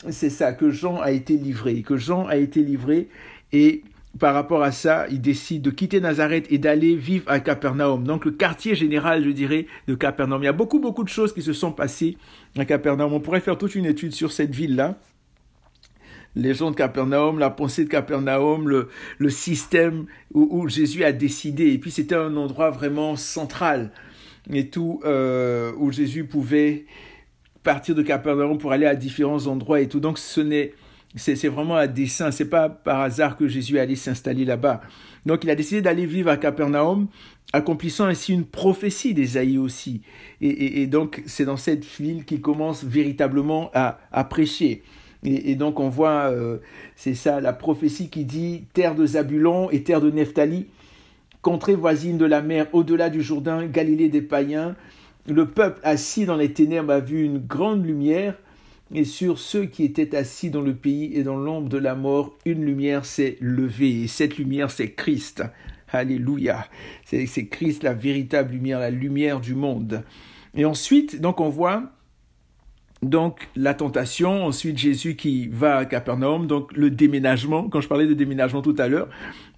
c'est 0.08 0.30
ça, 0.30 0.52
que 0.52 0.70
Jean 0.70 1.00
a 1.00 1.10
été 1.10 1.36
livré, 1.36 1.82
que 1.82 1.96
Jean 1.96 2.26
a 2.26 2.36
été 2.36 2.62
livré 2.62 3.08
et 3.52 3.82
par 4.18 4.34
rapport 4.34 4.62
à 4.62 4.72
ça, 4.72 5.06
il 5.10 5.20
décide 5.20 5.62
de 5.62 5.70
quitter 5.70 6.00
Nazareth 6.00 6.46
et 6.50 6.58
d'aller 6.58 6.96
vivre 6.96 7.24
à 7.28 7.40
Capernaum. 7.40 8.04
Donc 8.04 8.24
le 8.24 8.30
quartier 8.30 8.74
général, 8.74 9.24
je 9.24 9.30
dirais, 9.30 9.66
de 9.86 9.94
Capernaum. 9.94 10.42
Il 10.42 10.46
y 10.46 10.48
a 10.48 10.52
beaucoup, 10.52 10.80
beaucoup 10.80 11.04
de 11.04 11.08
choses 11.08 11.32
qui 11.32 11.42
se 11.42 11.52
sont 11.52 11.72
passées 11.72 12.16
à 12.56 12.64
Capernaum. 12.64 13.12
On 13.12 13.20
pourrait 13.20 13.40
faire 13.40 13.58
toute 13.58 13.74
une 13.74 13.86
étude 13.86 14.12
sur 14.12 14.32
cette 14.32 14.54
ville-là. 14.54 14.98
Les 16.34 16.54
gens 16.54 16.70
de 16.70 16.76
Capernaum, 16.76 17.38
la 17.38 17.50
pensée 17.50 17.84
de 17.84 17.88
Capernaum, 17.88 18.68
le, 18.68 19.30
système 19.30 20.06
où, 20.32 20.68
Jésus 20.68 21.04
a 21.04 21.12
décidé. 21.12 21.72
Et 21.72 21.78
puis 21.78 21.90
c'était 21.90 22.14
un 22.14 22.36
endroit 22.36 22.70
vraiment 22.70 23.14
central 23.16 23.92
et 24.50 24.68
tout, 24.68 25.00
euh, 25.04 25.72
où 25.76 25.92
Jésus 25.92 26.24
pouvait 26.24 26.86
partir 27.62 27.94
de 27.94 28.02
Capernaum 28.02 28.56
pour 28.56 28.72
aller 28.72 28.86
à 28.86 28.94
différents 28.94 29.46
endroits 29.46 29.80
et 29.80 29.88
tout. 29.88 30.00
Donc 30.00 30.18
ce 30.18 30.40
n'est 30.40 30.72
c'est 31.18 31.48
vraiment 31.48 31.76
un 31.76 31.86
dessein, 31.86 32.30
c'est 32.30 32.48
pas 32.48 32.68
par 32.68 33.00
hasard 33.00 33.36
que 33.36 33.48
Jésus 33.48 33.76
est 33.76 33.80
allé 33.80 33.96
s'installer 33.96 34.44
là-bas. 34.44 34.80
Donc 35.26 35.44
il 35.44 35.50
a 35.50 35.54
décidé 35.54 35.82
d'aller 35.82 36.06
vivre 36.06 36.30
à 36.30 36.36
Capernaum, 36.36 37.08
accomplissant 37.52 38.06
ainsi 38.06 38.32
une 38.32 38.44
prophétie 38.44 39.14
d'Ésaïe 39.14 39.58
aussi. 39.58 40.02
Et, 40.40 40.86
donc 40.86 41.22
c'est 41.26 41.44
dans 41.44 41.56
cette 41.56 41.84
ville 41.84 42.24
qu'il 42.24 42.40
commence 42.40 42.84
véritablement 42.84 43.70
à, 43.74 44.24
prêcher. 44.24 44.82
Et, 45.24 45.54
donc 45.56 45.80
on 45.80 45.88
voit, 45.88 46.30
euh, 46.30 46.58
c'est 46.96 47.14
ça, 47.14 47.40
la 47.40 47.52
prophétie 47.52 48.08
qui 48.08 48.24
dit 48.24 48.64
terre 48.72 48.94
de 48.94 49.04
Zabulon 49.04 49.70
et 49.70 49.82
terre 49.82 50.00
de 50.00 50.10
Nephtali, 50.10 50.66
contrée 51.42 51.74
voisine 51.74 52.18
de 52.18 52.24
la 52.24 52.42
mer, 52.42 52.66
au-delà 52.72 53.10
du 53.10 53.22
Jourdain, 53.22 53.66
Galilée 53.66 54.08
des 54.08 54.22
païens. 54.22 54.76
Le 55.26 55.46
peuple 55.46 55.80
assis 55.82 56.24
dans 56.24 56.36
les 56.36 56.52
ténèbres 56.52 56.92
a 56.92 57.00
vu 57.00 57.22
une 57.22 57.38
grande 57.38 57.84
lumière 57.84 58.34
et 58.94 59.04
sur 59.04 59.38
ceux 59.38 59.66
qui 59.66 59.84
étaient 59.84 60.16
assis 60.16 60.50
dans 60.50 60.62
le 60.62 60.74
pays 60.74 61.14
et 61.14 61.22
dans 61.22 61.36
l'ombre 61.36 61.68
de 61.68 61.78
la 61.78 61.94
mort, 61.94 62.34
une 62.44 62.64
lumière 62.64 63.04
s'est 63.04 63.36
levée. 63.40 64.02
Et 64.02 64.06
cette 64.06 64.38
lumière, 64.38 64.70
c'est 64.70 64.92
Christ. 64.92 65.42
Alléluia. 65.90 66.66
C'est 67.04 67.46
Christ, 67.46 67.82
la 67.82 67.94
véritable 67.94 68.52
lumière, 68.52 68.78
la 68.78 68.90
lumière 68.90 69.40
du 69.40 69.54
monde. 69.54 70.04
Et 70.54 70.64
ensuite, 70.64 71.20
donc 71.20 71.40
on 71.40 71.48
voit 71.48 71.92
donc 73.02 73.48
la 73.54 73.74
tentation, 73.74 74.44
ensuite 74.44 74.76
Jésus 74.76 75.14
qui 75.14 75.48
va 75.48 75.76
à 75.76 75.84
Capernaum, 75.84 76.46
donc 76.46 76.72
le 76.76 76.90
déménagement, 76.90 77.68
quand 77.68 77.80
je 77.80 77.88
parlais 77.88 78.06
de 78.06 78.14
déménagement 78.14 78.60
tout 78.60 78.74
à 78.78 78.88
l'heure, 78.88 79.08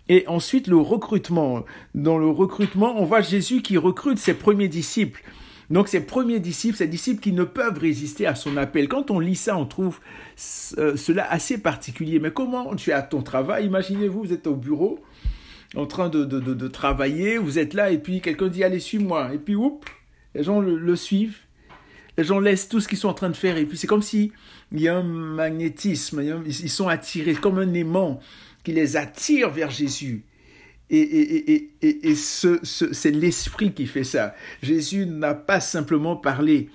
et 0.09 0.27
ensuite 0.27 0.67
le 0.67 0.77
recrutement. 0.77 1.65
Dans 1.95 2.19
le 2.19 2.29
recrutement, 2.29 2.95
on 3.01 3.05
voit 3.05 3.23
Jésus 3.23 3.63
qui 3.63 3.79
recrute 3.79 4.19
ses 4.19 4.35
premiers 4.35 4.69
disciples. 4.69 5.23
Donc 5.71 5.87
ces 5.87 6.01
premiers 6.01 6.41
disciples, 6.41 6.77
ces 6.77 6.89
disciples 6.89 7.21
qui 7.21 7.33
ne 7.33 7.45
peuvent 7.45 7.79
résister 7.79 8.27
à 8.27 8.35
son 8.35 8.57
appel. 8.57 8.89
Quand 8.89 9.11
on 9.11 9.21
lit 9.21 9.37
ça, 9.37 9.57
on 9.57 9.67
trouve 9.67 10.01
euh, 10.79 10.97
cela 10.97 11.31
assez 11.31 11.59
particulier. 11.59 12.19
Mais 12.19 12.33
comment 12.33 12.75
tu 12.75 12.91
es 12.91 12.93
à 12.93 13.03
ton 13.03 13.23
travail? 13.23 13.67
Imaginez-vous, 13.67 14.25
vous 14.25 14.33
êtes 14.33 14.49
au 14.49 14.57
bureau 14.57 14.99
en 15.77 15.87
train 15.87 16.09
de, 16.09 16.25
de, 16.25 16.69
travailler, 16.69 17.39
vous 17.39 17.61
êtes 17.61 17.75
là 17.75 17.93
et 17.93 17.99
puis 17.99 18.21
quelqu'un 18.21 18.49
dit 18.49 18.65
allez 18.65 18.81
suis-moi. 18.81 19.31
Et 19.35 19.39
puis 19.39 19.55
oups, 19.55 19.87
les 20.35 20.43
gens 20.43 20.61
le, 20.61 20.97
suivent. 20.97 21.39
Les 22.19 22.25
gens 22.25 22.41
laissent 22.41 22.69
tout 22.69 22.81
ce 22.81 22.89
qu'ils 22.89 22.99
sont 22.99 23.09
en 23.09 23.15
train 23.15 23.31
de 23.31 23.37
faire 23.37 23.57
et 23.57 23.65
puis 23.65 23.79
c'est 23.79 23.87
comme 23.87 24.03
si 24.03 24.33
il 24.73 24.81
y 24.81 24.89
a 24.89 24.97
un 24.97 25.05
magnétisme, 25.05 26.43
ils 26.45 26.71
sont 26.71 26.89
attirés 26.89 27.35
comme 27.35 27.59
un 27.59 27.73
aimant 27.73 28.19
qui 28.65 28.73
les 28.73 28.97
attire 28.97 29.51
vers 29.51 29.71
Jésus. 29.71 30.25
Et, 30.91 30.99
et, 30.99 31.71
et, 31.83 32.09
et 32.11 32.15
ce, 32.15 32.59
c'est 32.65 33.13
l'esprit 33.13 33.73
qui 33.73 33.87
fait 33.87 34.05
ça. 34.05 34.35
Jésus 34.63 35.07
n'a 35.07 35.35
pas 35.35 35.61
simplement 35.61 36.17
parlé 36.17 36.69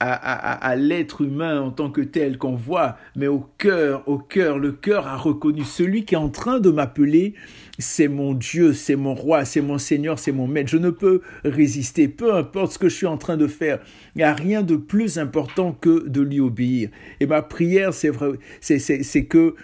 à, 0.00 0.76
l'être 0.76 1.20
humain 1.20 1.60
en 1.60 1.70
tant 1.70 1.90
que 1.90 2.00
tel 2.00 2.38
qu'on 2.38 2.54
voit, 2.54 2.96
mais 3.16 3.26
au 3.26 3.46
cœur, 3.58 4.02
au 4.08 4.16
cœur, 4.16 4.58
le 4.58 4.72
cœur 4.72 5.06
a 5.06 5.16
reconnu 5.16 5.62
celui 5.62 6.06
qui 6.06 6.14
est 6.14 6.18
en 6.18 6.30
train 6.30 6.58
de 6.58 6.70
m'appeler, 6.70 7.34
c'est 7.78 8.08
mon 8.08 8.32
Dieu, 8.32 8.72
c'est 8.72 8.96
mon 8.96 9.14
roi, 9.14 9.44
c'est 9.44 9.60
mon 9.60 9.76
Seigneur, 9.76 10.18
c'est 10.18 10.32
mon 10.32 10.46
maître. 10.46 10.70
Je 10.70 10.78
ne 10.78 10.88
peux 10.88 11.20
résister, 11.44 12.08
peu 12.08 12.34
importe 12.34 12.72
ce 12.72 12.78
que 12.78 12.88
je 12.88 12.94
suis 12.94 13.06
en 13.06 13.18
train 13.18 13.36
de 13.36 13.46
faire. 13.46 13.78
Il 14.14 14.18
n'y 14.18 14.24
a 14.24 14.32
rien 14.32 14.62
de 14.62 14.76
plus 14.76 15.18
important 15.18 15.72
que 15.72 16.08
de 16.08 16.22
lui 16.22 16.40
obéir. 16.40 16.88
Et 17.20 17.26
ma 17.26 17.42
prière, 17.42 17.92
c'est 17.92 18.10
vrai, 18.10 18.32
c'est 18.60 19.24
que 19.26 19.54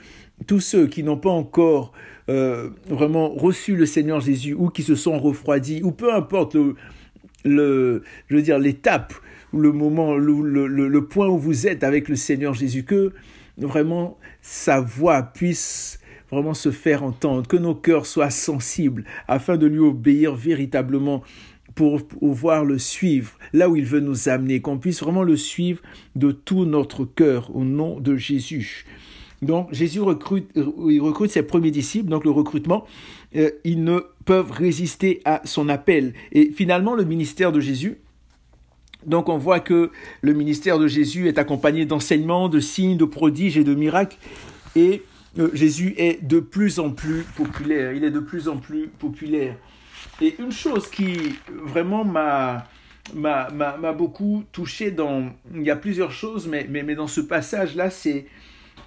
tous 0.47 0.61
ceux 0.61 0.87
qui 0.87 1.02
n'ont 1.02 1.16
pas 1.16 1.31
encore 1.31 1.93
euh, 2.28 2.71
vraiment 2.88 3.28
reçu 3.28 3.76
le 3.76 3.87
Seigneur 3.87 4.21
Jésus 4.21 4.54
ou 4.54 4.68
qui 4.68 4.83
se 4.83 4.95
sont 4.95 5.18
refroidis 5.18 5.83
ou 5.83 5.92
peu 5.92 6.12
importe 6.12 6.54
le, 6.54 6.75
le 7.45 8.02
je 8.28 8.37
veux 8.37 8.42
dire 8.42 8.59
l'étape 8.59 9.14
ou 9.52 9.61
le 9.61 9.73
moment 9.73 10.16
le, 10.16 10.66
le, 10.66 10.88
le, 10.88 11.04
point 11.06 11.28
où 11.28 11.38
vous 11.38 11.66
êtes 11.66 11.85
avec 11.85 12.09
le 12.09 12.16
Seigneur 12.16 12.52
Jésus 12.54 12.85
que 12.85 13.12
vraiment 13.59 14.18
sa 14.42 14.80
voix 14.80 15.23
puisse 15.23 16.00
vraiment 16.30 16.54
se 16.54 16.73
faire 16.73 17.04
entendre 17.04 17.47
que 17.47 17.56
nos 17.56 17.75
cœurs 17.75 18.06
soient 18.06 18.30
sensibles 18.30 19.04
afin 19.28 19.56
de 19.56 19.66
lui 19.66 19.78
obéir 19.78 20.35
véritablement 20.35 21.23
pour 21.76 22.06
pouvoir 22.09 22.64
le 22.64 22.78
suivre 22.78 23.38
là 23.52 23.68
où 23.68 23.76
il 23.76 23.85
veut 23.85 24.00
nous 24.00 24.28
amener, 24.28 24.61
qu'on 24.61 24.78
puisse 24.78 25.02
vraiment 25.02 25.23
le 25.23 25.37
suivre 25.37 25.83
de 26.16 26.33
tout 26.33 26.64
notre 26.64 27.04
cœur 27.04 27.54
au 27.54 27.64
nom 27.64 28.00
de 28.00 28.16
Jésus. 28.16 28.85
Donc 29.43 29.73
Jésus 29.73 30.00
recrute, 30.00 30.50
euh, 30.57 31.00
recrute 31.00 31.31
ses 31.31 31.43
premiers 31.43 31.71
disciples, 31.71 32.09
donc 32.09 32.25
le 32.25 32.31
recrutement, 32.31 32.87
euh, 33.37 33.50
ils 33.64 33.85
ne 33.85 34.00
peuvent 34.25 34.50
résister 34.50 35.21
à 35.25 35.43
son 35.45 35.69
appel. 35.69 36.14
Et 36.33 36.50
finalement, 36.50 36.95
le 36.95 37.05
ministère 37.05 37.52
de 37.52 37.61
Jésus, 37.61 37.99
donc 39.05 39.28
on 39.28 39.38
voit 39.38 39.61
que 39.61 39.90
le 40.21 40.33
ministère 40.35 40.78
de 40.78 40.88
Jésus 40.88 41.28
est 41.28 41.38
accompagné 41.38 41.85
d'enseignements, 41.85 42.49
de 42.49 42.61
signes, 42.61 42.97
de 42.97 43.05
prodiges 43.05 43.57
et 43.57 43.64
de 43.64 43.75
miracles. 43.75 44.16
Et 44.75 45.02
euh, 45.38 45.50
Jésus 45.55 45.95
est 45.97 46.25
de 46.25 46.40
plus 46.40 46.78
en 46.78 46.90
plus 46.90 47.23
populaire. 47.37 47.93
Il 47.93 48.05
est 48.05 48.11
de 48.11 48.21
plus 48.21 48.49
en 48.49 48.57
plus 48.57 48.88
populaire. 48.88 49.57
Et 50.21 50.35
une 50.38 50.52
chose 50.52 50.88
qui 50.88 51.16
vraiment 51.49 52.05
m'a 52.05 52.66
beaucoup 53.93 54.45
touché 54.50 54.90
dans 54.90 55.31
il 55.55 55.62
y 55.62 55.71
a 55.71 55.76
plusieurs 55.76 56.11
choses 56.11 56.49
mais 56.49 56.66
mais, 56.69 56.83
mais 56.83 56.95
dans 56.95 57.07
ce 57.07 57.21
passage 57.21 57.76
là 57.76 57.90
c'est 57.90 58.26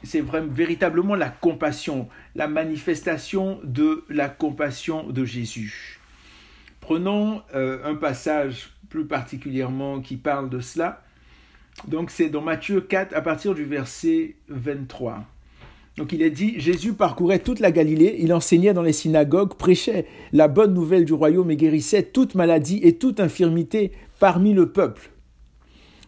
c'est 0.03 0.22
vraiment 0.22 0.51
véritablement 0.51 1.15
la 1.15 1.29
compassion, 1.29 2.08
la 2.36 2.48
manifestation 2.48 3.60
de 3.63 4.03
la 4.10 4.29
compassion 4.29 5.08
de 5.10 5.25
Jésus. 5.25 6.00
Prenons 6.79 7.41
euh, 7.53 7.79
un 7.84 7.96
passage 7.96 8.72
plus 8.89 9.06
particulièrement 9.06 10.01
qui 10.01 10.18
parle 10.18 10.50
de 10.50 10.60
cela. 10.60 11.03
Donc 11.88 12.12
c'est 12.12 12.29
dans 12.29 12.41
Matthieu 12.41 12.82
4 12.82 13.15
à 13.15 13.22
partir 13.22 13.53
du 13.53 13.63
verset 13.63 14.36
23. 14.50 15.25
Donc 15.98 16.13
il 16.13 16.22
est 16.22 16.29
dit, 16.29 16.60
Jésus 16.60 16.94
parcourait 16.94 17.39
toute 17.39 17.60
la 17.60 17.72
Galilée, 17.72 18.15
il 18.20 18.34
enseignait 18.34 18.74
dans 18.74 18.82
les 18.82 18.94
synagogues, 18.94 19.56
prêchait 19.56 20.06
la 20.32 20.48
bonne 20.48 20.74
nouvelle 20.74 21.03
du 21.03 21.13
royaume 21.13 21.51
et 21.51 21.58
guérissait 21.58 22.03
toute 22.03 22.36
maladie 22.36 22.79
et 22.84 22.98
toute 22.98 23.20
infirmité 23.20 23.91
parmi 24.20 24.53
le 24.53 24.72
peuple. 24.72 25.12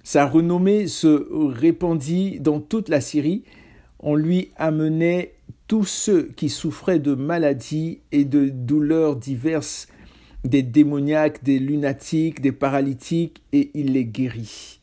Sa 0.03 0.25
renommée 0.25 0.87
se 0.87 1.27
répandit 1.31 2.39
dans 2.39 2.59
toute 2.59 2.89
la 2.89 3.01
Syrie 3.01 3.43
on 4.01 4.15
lui 4.15 4.51
amenait 4.57 5.33
tous 5.67 5.85
ceux 5.85 6.23
qui 6.35 6.49
souffraient 6.49 6.99
de 6.99 7.15
maladies 7.15 7.99
et 8.11 8.25
de 8.25 8.49
douleurs 8.49 9.15
diverses, 9.15 9.87
des 10.43 10.63
démoniaques, 10.63 11.43
des 11.43 11.59
lunatiques, 11.59 12.41
des 12.41 12.51
paralytiques, 12.51 13.41
et 13.53 13.71
il 13.73 13.93
les 13.93 14.05
guérit. 14.05 14.79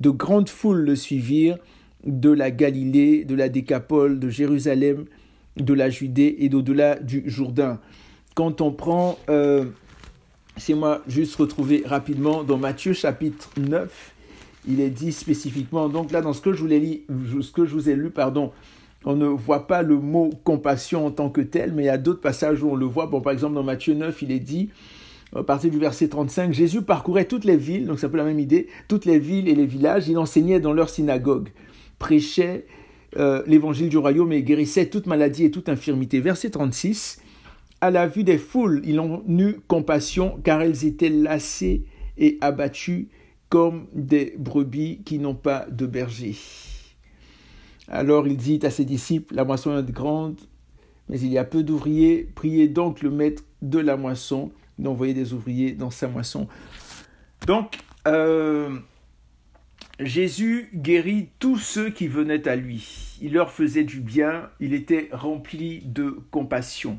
De 0.00 0.10
grandes 0.10 0.48
foules 0.48 0.84
le 0.84 0.96
suivirent 0.96 1.58
de 2.04 2.30
la 2.30 2.50
Galilée, 2.50 3.24
de 3.24 3.34
la 3.34 3.48
Décapole, 3.48 4.18
de 4.18 4.28
Jérusalem, 4.28 5.04
de 5.56 5.74
la 5.74 5.90
Judée 5.90 6.36
et 6.40 6.48
d'au-delà 6.48 6.96
du 6.96 7.22
Jourdain. 7.26 7.78
Quand 8.34 8.60
on 8.60 8.72
prend, 8.72 9.18
euh, 9.28 9.66
c'est 10.56 10.74
moi 10.74 11.02
juste 11.06 11.36
retrouver 11.36 11.82
rapidement 11.84 12.42
dans 12.42 12.58
Matthieu 12.58 12.94
chapitre 12.94 13.50
9, 13.58 14.14
il 14.66 14.80
est 14.80 14.90
dit 14.90 15.12
spécifiquement, 15.12 15.88
donc 15.88 16.12
là 16.12 16.20
dans 16.20 16.32
ce 16.32 16.40
que 16.40 16.52
je 16.52 16.62
vous, 16.62 17.88
ai 17.88 17.96
lu, 17.96 18.10
pardon, 18.10 18.52
on 19.04 19.16
ne 19.16 19.26
voit 19.26 19.66
pas 19.66 19.82
le 19.82 19.96
mot 19.96 20.30
compassion 20.44 21.06
en 21.06 21.10
tant 21.10 21.30
que 21.30 21.40
tel, 21.40 21.72
mais 21.72 21.82
il 21.82 21.86
y 21.86 21.90
a 21.90 21.98
d'autres 21.98 22.20
passages 22.20 22.62
où 22.62 22.70
on 22.70 22.76
le 22.76 22.86
voit. 22.86 23.06
Bon, 23.06 23.20
par 23.20 23.32
exemple, 23.32 23.54
dans 23.54 23.64
Matthieu 23.64 23.94
9, 23.94 24.22
il 24.22 24.30
est 24.30 24.38
dit, 24.38 24.70
à 25.34 25.42
partir 25.42 25.70
du 25.70 25.78
verset 25.78 26.08
35, 26.08 26.52
Jésus 26.52 26.82
parcourait 26.82 27.24
toutes 27.24 27.44
les 27.44 27.56
villes, 27.56 27.86
donc 27.86 27.98
c'est 27.98 28.06
un 28.06 28.10
peu 28.10 28.18
la 28.18 28.24
même 28.24 28.38
idée, 28.38 28.68
toutes 28.86 29.04
les 29.04 29.18
villes 29.18 29.48
et 29.48 29.54
les 29.54 29.66
villages, 29.66 30.08
il 30.08 30.18
enseignait 30.18 30.60
dans 30.60 30.72
leurs 30.72 30.90
synagogues, 30.90 31.48
prêchait 31.98 32.66
euh, 33.16 33.42
l'évangile 33.46 33.88
du 33.88 33.98
royaume 33.98 34.32
et 34.32 34.42
guérissait 34.42 34.86
toute 34.86 35.06
maladie 35.06 35.44
et 35.44 35.50
toute 35.50 35.68
infirmité. 35.68 36.20
Verset 36.20 36.50
36, 36.50 37.20
à 37.80 37.90
la 37.90 38.06
vue 38.06 38.24
des 38.24 38.38
foules, 38.38 38.80
il 38.84 39.00
en 39.00 39.22
eut 39.28 39.56
compassion, 39.66 40.38
car 40.44 40.62
elles 40.62 40.84
étaient 40.86 41.08
lassées 41.08 41.82
et 42.16 42.38
abattues 42.40 43.08
comme 43.52 43.86
des 43.92 44.34
brebis 44.38 45.02
qui 45.04 45.18
n'ont 45.18 45.34
pas 45.34 45.66
de 45.70 45.84
berger. 45.84 46.34
Alors 47.86 48.26
il 48.26 48.38
dit 48.38 48.58
à 48.62 48.70
ses 48.70 48.86
disciples, 48.86 49.34
la 49.34 49.44
moisson 49.44 49.76
est 49.76 49.92
grande, 49.92 50.40
mais 51.10 51.20
il 51.20 51.30
y 51.30 51.36
a 51.36 51.44
peu 51.44 51.62
d'ouvriers, 51.62 52.26
priez 52.34 52.66
donc 52.68 53.02
le 53.02 53.10
maître 53.10 53.44
de 53.60 53.78
la 53.78 53.98
moisson 53.98 54.52
d'envoyer 54.78 55.12
des 55.12 55.34
ouvriers 55.34 55.72
dans 55.72 55.90
sa 55.90 56.08
moisson. 56.08 56.48
Donc, 57.46 57.76
euh, 58.08 58.78
Jésus 60.00 60.70
guérit 60.74 61.28
tous 61.38 61.58
ceux 61.58 61.90
qui 61.90 62.08
venaient 62.08 62.48
à 62.48 62.56
lui. 62.56 63.18
Il 63.20 63.34
leur 63.34 63.50
faisait 63.50 63.84
du 63.84 64.00
bien, 64.00 64.48
il 64.60 64.72
était 64.72 65.10
rempli 65.12 65.82
de 65.84 66.16
compassion. 66.30 66.98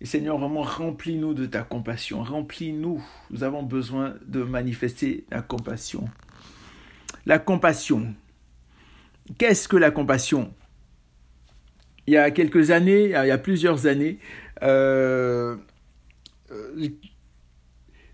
Et 0.00 0.06
Seigneur, 0.06 0.38
vraiment 0.38 0.62
remplis-nous 0.62 1.34
de 1.34 1.46
ta 1.46 1.62
compassion, 1.62 2.22
remplis-nous. 2.22 3.02
Nous 3.30 3.44
avons 3.44 3.62
besoin 3.62 4.14
de 4.26 4.42
manifester 4.42 5.24
la 5.30 5.40
compassion. 5.40 6.08
La 7.26 7.38
compassion. 7.38 8.14
Qu'est-ce 9.38 9.68
que 9.68 9.76
la 9.76 9.90
compassion? 9.90 10.52
Il 12.06 12.14
y 12.14 12.16
a 12.18 12.30
quelques 12.30 12.70
années, 12.70 13.04
il 13.04 13.10
y 13.10 13.30
a 13.30 13.38
plusieurs 13.38 13.86
années, 13.86 14.18
euh, 14.62 15.56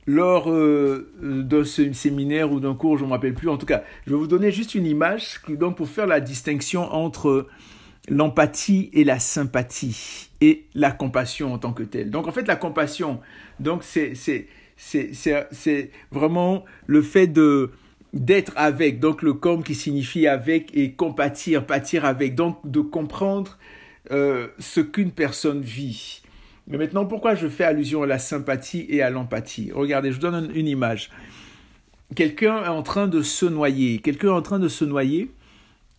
lors 0.07 0.51
euh, 0.51 1.13
d'un 1.21 1.65
séminaire 1.65 2.53
ou 2.53 2.61
d'un 2.61 2.75
cours, 2.75 2.99
je 2.99 3.03
ne 3.03 3.09
me 3.09 3.13
rappelle 3.13 3.35
plus. 3.35 3.49
En 3.49 3.59
tout 3.59 3.67
cas, 3.67 3.83
je 4.07 4.13
vais 4.13 4.17
vous 4.17 4.27
donner 4.27 4.51
juste 4.51 4.75
une 4.75 4.87
image 4.87 5.41
donc 5.49 5.77
pour 5.77 5.89
faire 5.89 6.07
la 6.07 6.21
distinction 6.21 6.83
entre 6.93 7.49
l'empathie 8.09 8.91
et 8.93 9.05
la 9.05 9.19
sympathie 9.19 10.31
et 10.41 10.65
la 10.75 10.91
compassion 10.91 11.53
en 11.53 11.59
tant 11.59 11.73
que 11.73 11.83
telle. 11.83 12.11
Donc 12.11 12.27
en 12.27 12.33
fait, 12.33 12.47
la 12.47 12.57
compassion, 12.57 13.21
donc 13.59 13.83
c'est 13.85 14.15
c'est 14.15 14.49
c'est 14.77 15.91
vraiment 16.11 16.65
le 16.87 17.03
fait 17.03 17.27
de 17.27 17.71
d'être 18.13 18.53
avec, 18.57 18.99
donc 18.99 19.23
le 19.23 19.35
com 19.35 19.63
qui 19.63 19.75
signifie 19.75 20.27
avec 20.27 20.77
et 20.77 20.93
compatir, 20.93 21.65
pâtir 21.67 22.05
avec, 22.05 22.35
donc 22.35 22.59
de 22.69 22.81
comprendre 22.81 23.59
euh, 24.11 24.49
ce 24.59 24.81
qu'une 24.81 25.13
personne 25.13 25.61
vit. 25.61 26.23
Mais 26.67 26.79
maintenant, 26.79 27.07
pourquoi 27.07 27.35
je 27.35 27.49
fais 27.49 27.65
allusion 27.65 28.03
à 28.03 28.07
la 28.07 28.19
sympathie 28.19 28.87
et 28.89 29.03
à 29.03 29.11
l'empathie? 29.11 29.71
Regardez, 29.73 30.11
je 30.11 30.17
vous 30.17 30.23
donne 30.23 30.51
une 30.55 30.67
image. 30.67 31.11
Quelqu'un 32.17 32.65
est 32.65 32.69
en 32.69 32.83
train 32.83 33.07
de 33.07 33.23
se 33.23 33.47
noyer. 33.47 33.99
Quelqu'un 33.99 34.29
est 34.29 34.33
en 34.33 34.43
train 34.43 34.59
de 34.59 34.69
se 34.69 34.85
noyer. 34.85 35.31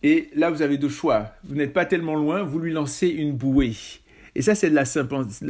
Et 0.02 0.30
là, 0.34 0.50
vous 0.50 0.62
avez 0.62 0.78
deux 0.78 0.88
choix. 0.88 1.32
Vous 1.44 1.54
n'êtes 1.54 1.72
pas 1.72 1.84
tellement 1.84 2.16
loin, 2.16 2.42
vous 2.42 2.58
lui 2.58 2.72
lancez 2.72 3.08
une 3.08 3.32
bouée. 3.32 3.76
Et 4.34 4.42
ça, 4.42 4.54
c'est 4.54 4.70
de 4.70 4.74
la, 4.74 4.84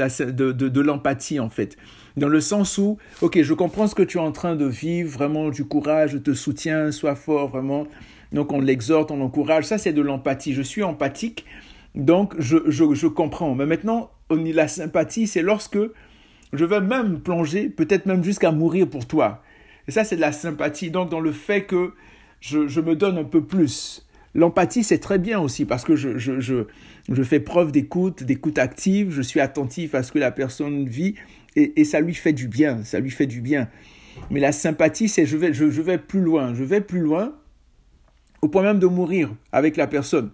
de, 0.08 0.80
l'empathie, 0.80 1.40
en 1.40 1.48
fait. 1.48 1.76
Dans 2.16 2.28
le 2.28 2.40
sens 2.40 2.78
où, 2.78 2.98
ok, 3.20 3.40
je 3.40 3.54
comprends 3.54 3.86
ce 3.86 3.94
que 3.94 4.02
tu 4.02 4.18
es 4.18 4.20
en 4.20 4.32
train 4.32 4.56
de 4.56 4.66
vivre, 4.66 5.10
vraiment 5.10 5.50
du 5.50 5.64
courage, 5.64 6.12
je 6.12 6.18
te 6.18 6.34
soutiens, 6.34 6.90
sois 6.90 7.14
fort, 7.14 7.48
vraiment. 7.48 7.86
Donc, 8.32 8.52
on 8.52 8.60
l'exhorte, 8.60 9.10
on 9.10 9.16
l'encourage. 9.16 9.64
Ça, 9.64 9.78
c'est 9.78 9.92
de 9.92 10.02
l'empathie. 10.02 10.52
Je 10.52 10.62
suis 10.62 10.82
empathique, 10.82 11.46
donc 11.94 12.34
je, 12.38 12.58
je, 12.68 13.06
comprends. 13.06 13.54
Mais 13.54 13.66
maintenant, 13.66 14.10
la 14.30 14.68
sympathie, 14.68 15.26
c'est 15.26 15.42
lorsque 15.42 15.78
je 16.52 16.64
veux 16.64 16.80
même 16.80 17.20
plonger, 17.20 17.68
peut-être 17.68 18.06
même 18.06 18.24
jusqu'à 18.24 18.50
mourir 18.50 18.88
pour 18.88 19.06
toi. 19.06 19.42
Et 19.86 19.92
ça, 19.92 20.04
c'est 20.04 20.16
de 20.16 20.20
la 20.20 20.32
sympathie. 20.32 20.90
Donc, 20.90 21.08
dans 21.08 21.20
le 21.20 21.32
fait 21.32 21.64
que 21.64 21.92
je, 22.40 22.66
je 22.66 22.80
me 22.80 22.96
donne 22.96 23.16
un 23.16 23.24
peu 23.24 23.42
plus. 23.42 24.01
L'empathie, 24.34 24.82
c'est 24.82 24.98
très 24.98 25.18
bien 25.18 25.40
aussi 25.40 25.64
parce 25.64 25.84
que 25.84 25.94
je, 25.94 26.18
je, 26.18 26.40
je, 26.40 26.64
je 27.10 27.22
fais 27.22 27.40
preuve 27.40 27.72
d'écoute, 27.72 28.22
d'écoute 28.22 28.58
active, 28.58 29.10
je 29.10 29.22
suis 29.22 29.40
attentif 29.40 29.94
à 29.94 30.02
ce 30.02 30.12
que 30.12 30.18
la 30.18 30.30
personne 30.30 30.88
vit 30.88 31.14
et, 31.54 31.80
et, 31.80 31.84
ça 31.84 32.00
lui 32.00 32.14
fait 32.14 32.32
du 32.32 32.48
bien, 32.48 32.82
ça 32.82 32.98
lui 32.98 33.10
fait 33.10 33.26
du 33.26 33.42
bien. 33.42 33.68
Mais 34.30 34.40
la 34.40 34.52
sympathie, 34.52 35.08
c'est 35.08 35.26
je 35.26 35.36
vais, 35.36 35.52
je, 35.52 35.70
je 35.70 35.82
vais 35.82 35.98
plus 35.98 36.20
loin, 36.20 36.54
je 36.54 36.64
vais 36.64 36.80
plus 36.80 37.00
loin 37.00 37.34
au 38.40 38.48
point 38.48 38.62
même 38.62 38.78
de 38.78 38.86
mourir 38.86 39.34
avec 39.52 39.76
la 39.76 39.86
personne 39.86 40.30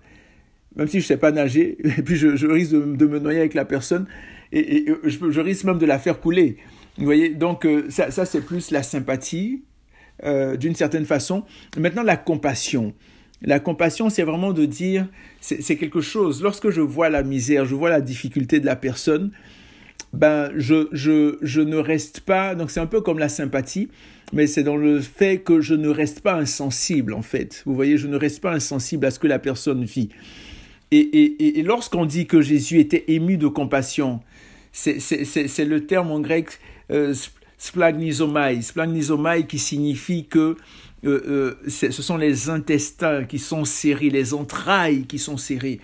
même 0.78 0.87
si 0.87 1.00
je 1.00 1.05
ne 1.05 1.09
sais 1.09 1.17
pas 1.17 1.33
nager, 1.33 1.76
et 1.99 2.02
puis 2.02 2.17
je, 2.17 2.47
risque 2.47 2.73
de, 2.73 3.07
me 3.07 3.19
noyer 3.19 3.40
avec 3.40 3.55
la 3.55 3.64
personne, 3.64 4.07
et, 4.52 4.87
je, 5.05 5.40
risque 5.40 5.64
même 5.64 5.78
de 5.78 5.87
la 5.87 5.99
faire 5.99 6.21
couler. 6.21 6.57
Vous 6.97 7.05
voyez, 7.05 7.31
donc 7.31 7.67
euh, 7.67 7.90
ça, 7.90 8.11
c'est 8.25 8.40
plus 8.40 8.71
la 8.71 8.83
sympathie, 8.83 9.64
euh, 10.25 10.57
d'une 10.57 10.75
certaine 10.75 11.05
façon. 11.05 11.45
Maintenant, 11.76 12.02
la 12.02 12.17
compassion. 12.17 12.95
La 13.42 13.61
compassion, 13.61 14.11
c'est 14.11 14.25
vraiment 14.25 14.52
de 14.52 14.64
dire, 14.64 15.07
c'est 15.40 15.76
quelque 15.76 16.00
chose, 16.00 16.42
lorsque 16.42 16.71
je 16.71 16.80
vois 16.80 17.09
la 17.09 17.23
misère, 17.23 17.64
je 17.64 17.75
vois 17.75 17.90
la 17.90 18.00
difficulté 18.00 18.59
de 18.59 18.66
la 18.66 18.75
personne, 18.75 19.30
ben, 20.12 20.50
je, 20.57 20.88
je, 20.92 21.38
je 21.42 21.61
ne 21.61 21.76
reste 21.76 22.21
pas, 22.21 22.54
donc 22.54 22.71
c'est 22.71 22.80
un 22.80 22.87
peu 22.87 23.00
comme 23.00 23.18
la 23.18 23.28
sympathie, 23.28 23.88
mais 24.33 24.47
c'est 24.47 24.62
dans 24.62 24.76
le 24.76 25.00
fait 25.00 25.38
que 25.38 25.61
je 25.61 25.75
ne 25.75 25.88
reste 25.88 26.21
pas 26.21 26.35
insensible, 26.35 27.14
en 27.14 27.23
fait. 27.23 27.62
Vous 27.64 27.75
voyez, 27.75 27.97
je 27.97 28.09
ne 28.09 28.16
reste 28.16 28.40
pas 28.40 28.52
insensible 28.52 29.07
à 29.07 29.11
ce 29.11 29.18
que 29.18 29.26
la 29.26 29.38
personne 29.38 29.85
vit. 29.85 30.09
Et, 30.90 30.99
et, 30.99 31.59
et 31.59 31.62
lorsqu'on 31.62 32.07
dit 32.07 32.26
que 32.26 32.40
Jésus 32.40 32.80
était 32.80 33.04
ému 33.09 33.37
de 33.37 33.47
compassion, 33.47 34.21
c'est 34.73 35.64
le 35.64 35.87
terme 35.87 36.11
en 36.11 36.21
grec 36.21 36.59
euh, 36.90 37.14
splagnizomai, 37.59 38.62
splagnizomai 38.62 39.47
qui 39.47 39.59
signifie 39.59 40.26
que 40.26 40.57
euh, 41.05 41.55
euh, 41.64 41.69
ce 41.69 41.90
sont 41.90 42.17
les 42.17 42.50
intestins 42.50 43.25
qui 43.25 43.38
sont 43.38 43.64
serrés, 43.64 44.11
les 44.11 44.35
entrailles 44.35 45.07
qui 45.07 45.18
sont 45.18 45.37
serrées. 45.37 45.81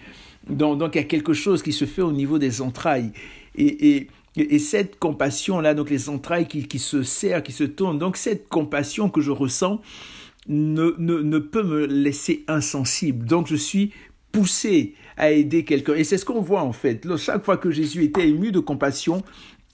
Donc, 0.48 0.94
il 0.94 0.98
y 0.98 1.00
a 1.00 1.04
quelque 1.04 1.32
chose 1.32 1.62
qui 1.62 1.72
se 1.72 1.84
fait 1.84 2.02
au 2.02 2.12
niveau 2.12 2.38
des 2.38 2.60
entrailles. 2.60 3.12
Et, 3.56 3.96
et, 3.96 4.08
et 4.36 4.58
cette 4.58 4.98
compassion-là, 4.98 5.74
donc 5.74 5.90
les 5.90 6.08
entrailles 6.08 6.46
qui, 6.46 6.66
qui, 6.66 6.78
se 6.78 7.02
serrent, 7.02 7.42
qui 7.42 7.52
se 7.52 7.64
tournent, 7.64 7.98
donc 7.98 8.16
cette 8.16 8.48
compassion 8.48 9.08
que 9.08 9.20
je 9.20 9.30
ressens 9.30 9.80
ne, 10.48 10.94
ne, 10.98 11.18
ne 11.18 11.38
peut 11.38 11.62
me 11.62 11.86
laisser 11.86 12.44
insensible. 12.48 13.26
Donc 13.26 13.46
je 13.46 13.56
suis 13.56 13.92
poussé 14.32 14.94
à 15.16 15.30
aider 15.30 15.64
quelqu'un. 15.64 15.94
Et 15.94 16.02
c'est 16.02 16.18
ce 16.18 16.24
qu'on 16.24 16.40
voit 16.40 16.62
en 16.62 16.72
fait. 16.72 17.06
Chaque 17.16 17.44
fois 17.44 17.56
que 17.56 17.70
Jésus 17.70 18.02
était 18.02 18.28
ému 18.28 18.50
de 18.50 18.58
compassion, 18.58 19.22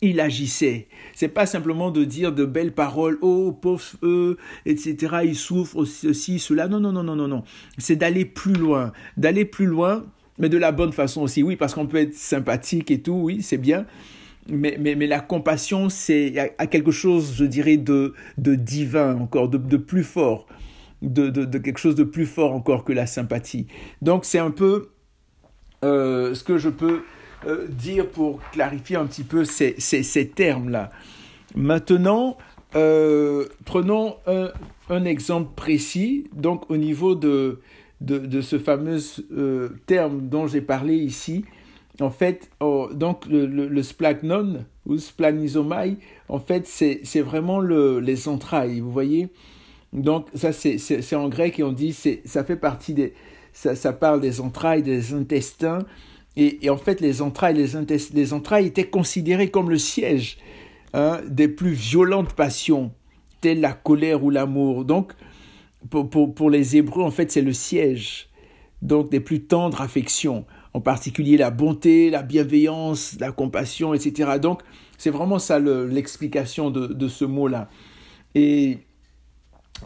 il 0.02 0.20
agissait. 0.20 0.88
C'est 1.14 1.28
pas 1.28 1.46
simplement 1.46 1.90
de 1.90 2.04
dire 2.04 2.32
de 2.32 2.44
belles 2.44 2.72
paroles, 2.72 3.18
oh 3.20 3.52
pauvre 3.52 3.82
eux, 4.02 4.38
etc. 4.66 5.16
Ils 5.24 5.36
souffrent 5.36 5.84
ceci, 5.84 6.38
cela. 6.38 6.68
Non, 6.68 6.80
non, 6.80 6.92
non, 6.92 7.02
non, 7.02 7.16
non, 7.16 7.28
non. 7.28 7.42
C'est 7.78 7.96
d'aller 7.96 8.24
plus 8.24 8.54
loin, 8.54 8.92
d'aller 9.16 9.44
plus 9.44 9.66
loin, 9.66 10.06
mais 10.38 10.48
de 10.48 10.58
la 10.58 10.72
bonne 10.72 10.92
façon 10.92 11.22
aussi. 11.22 11.42
Oui, 11.42 11.56
parce 11.56 11.74
qu'on 11.74 11.86
peut 11.86 11.98
être 11.98 12.14
sympathique 12.14 12.90
et 12.90 13.00
tout, 13.00 13.20
oui, 13.22 13.42
c'est 13.42 13.58
bien. 13.58 13.86
Mais, 14.48 14.78
mais, 14.78 15.06
la 15.06 15.20
compassion, 15.20 15.90
c'est 15.90 16.54
à 16.58 16.66
quelque 16.66 16.90
chose, 16.90 17.34
je 17.36 17.44
dirais, 17.44 17.76
de, 17.76 18.14
de 18.38 18.54
divin 18.54 19.16
encore, 19.16 19.48
de, 19.48 19.58
de 19.58 19.76
plus 19.76 20.02
fort 20.02 20.46
de, 21.02 21.30
de, 21.30 21.58
quelque 21.58 21.78
chose 21.78 21.94
de 21.94 22.04
plus 22.04 22.26
fort 22.26 22.52
encore 22.52 22.84
que 22.84 22.92
la 22.92 23.06
sympathie. 23.06 23.66
Donc 24.02 24.24
c'est 24.24 24.38
un 24.38 24.50
peu 24.50 24.90
euh, 25.84 26.34
ce 26.34 26.44
que 26.44 26.58
je 26.58 26.68
peux 26.68 27.02
euh, 27.46 27.66
dire 27.68 28.09
pour 28.09 28.40
clarifier 28.53 28.96
un 28.96 29.07
petit 29.07 29.24
peu 29.24 29.44
ces, 29.44 29.74
ces, 29.79 30.03
ces 30.03 30.29
termes-là. 30.29 30.90
Maintenant, 31.55 32.37
euh, 32.76 33.46
prenons 33.64 34.16
un, 34.26 34.50
un, 34.88 35.05
exemple 35.05 35.50
précis, 35.57 36.29
donc 36.33 36.70
au 36.70 36.76
niveau 36.76 37.14
de, 37.14 37.61
de, 38.00 38.18
de 38.18 38.40
ce 38.40 38.59
fameux 38.59 38.98
terme 39.87 40.29
dont 40.29 40.46
j'ai 40.46 40.61
parlé 40.61 40.96
ici. 40.96 41.44
En 42.00 42.11
fait, 42.11 42.50
oh, 42.61 42.88
donc 42.92 43.26
le, 43.26 43.46
le, 43.46 43.68
le, 43.68 43.83
splagnon 43.83 44.64
ou 44.87 44.96
splanizomai, 44.96 45.96
en 46.29 46.38
fait, 46.38 46.66
c'est 46.66 47.20
vraiment 47.20 47.61
le, 47.61 48.00
les 48.00 48.29
entrailles, 48.29 48.81
vous 48.81 48.92
voyez 48.92 49.29
donc 49.92 50.29
ça 50.35 50.53
c'est 50.53 51.16
en 51.16 51.29
grec 51.29 51.59
et 51.59 51.62
on 51.62 51.72
dit 51.72 51.92
ça 52.24 52.44
fait 52.44 52.57
partie 52.57 52.94
des 52.94 53.14
ça, 53.53 53.74
ça, 53.74 53.92
parle 53.92 54.20
des 54.20 54.40
entrailles, 54.40 54.85
des 54.85 55.12
intestins 55.12 55.81
et, 56.36 56.70
en 56.70 56.76
fait 56.76 57.00
les 57.00 57.22
entrailles 57.22 57.54
les, 57.54 57.98
les, 58.14 58.32
entrailles 58.32 58.66
étaient 58.66 58.88
considérées 58.88 59.50
comme 59.50 59.70
le 59.70 59.78
siège 59.78 60.38
hein, 60.94 61.20
des 61.26 61.48
plus 61.48 61.72
violentes 61.72 62.34
passions 62.34 62.92
telles 63.40 63.60
la 63.60 63.72
colère 63.72 64.22
ou 64.22 64.30
l'amour. 64.30 64.84
Donc 64.84 65.12
pour, 65.88 66.08
pour, 66.08 66.34
pour 66.34 66.50
les 66.50 66.76
Hébreux 66.76 67.02
en 67.02 67.10
fait 67.10 67.32
c'est 67.32 67.42
le 67.42 67.52
siège 67.52 68.28
donc 68.82 69.10
des 69.10 69.20
plus 69.20 69.42
tendres 69.42 69.80
affections 69.80 70.44
en 70.72 70.80
particulier 70.80 71.36
la 71.36 71.50
bonté, 71.50 72.10
la 72.10 72.22
bienveillance, 72.22 73.16
la 73.18 73.32
compassion, 73.32 73.92
etc. 73.92 74.38
Donc 74.40 74.62
c'est 74.98 75.10
vraiment 75.10 75.38
ça 75.38 75.58
l'explication 75.58 76.70
de, 76.70 76.86
de 76.86 77.08
ce 77.08 77.24
mot-là. 77.24 77.68
Et 78.34 78.78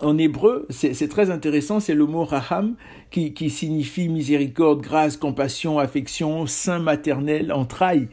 en 0.00 0.18
hébreu, 0.18 0.66
c'est 0.70 1.08
très 1.08 1.30
intéressant, 1.30 1.80
c'est 1.80 1.94
le 1.94 2.06
mot 2.06 2.24
raham 2.24 2.74
qui, 3.10 3.32
qui, 3.32 3.50
signifie 3.50 4.08
miséricorde, 4.08 4.80
grâce, 4.80 5.16
compassion, 5.16 5.78
affection, 5.78 6.46
sein 6.46 6.80
maternel, 6.80 7.52
entrailles. 7.52 8.08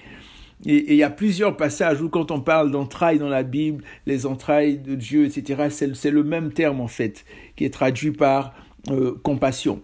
Et 0.65 0.93
il 0.93 0.95
y 0.95 1.03
a 1.03 1.09
plusieurs 1.09 1.57
passages 1.57 2.01
où 2.01 2.09
quand 2.09 2.29
on 2.29 2.39
parle 2.39 2.69
d'entrailles 2.69 3.17
dans 3.17 3.29
la 3.29 3.41
Bible, 3.41 3.83
les 4.05 4.27
entrailles 4.27 4.77
de 4.77 4.93
Dieu, 4.93 5.25
etc., 5.25 5.69
c'est 5.93 6.11
le 6.11 6.23
même 6.23 6.53
terme 6.53 6.81
en 6.81 6.87
fait, 6.87 7.25
qui 7.55 7.65
est 7.65 7.73
traduit 7.73 8.11
par 8.11 8.53
euh, 8.89 9.19
compassion. 9.23 9.81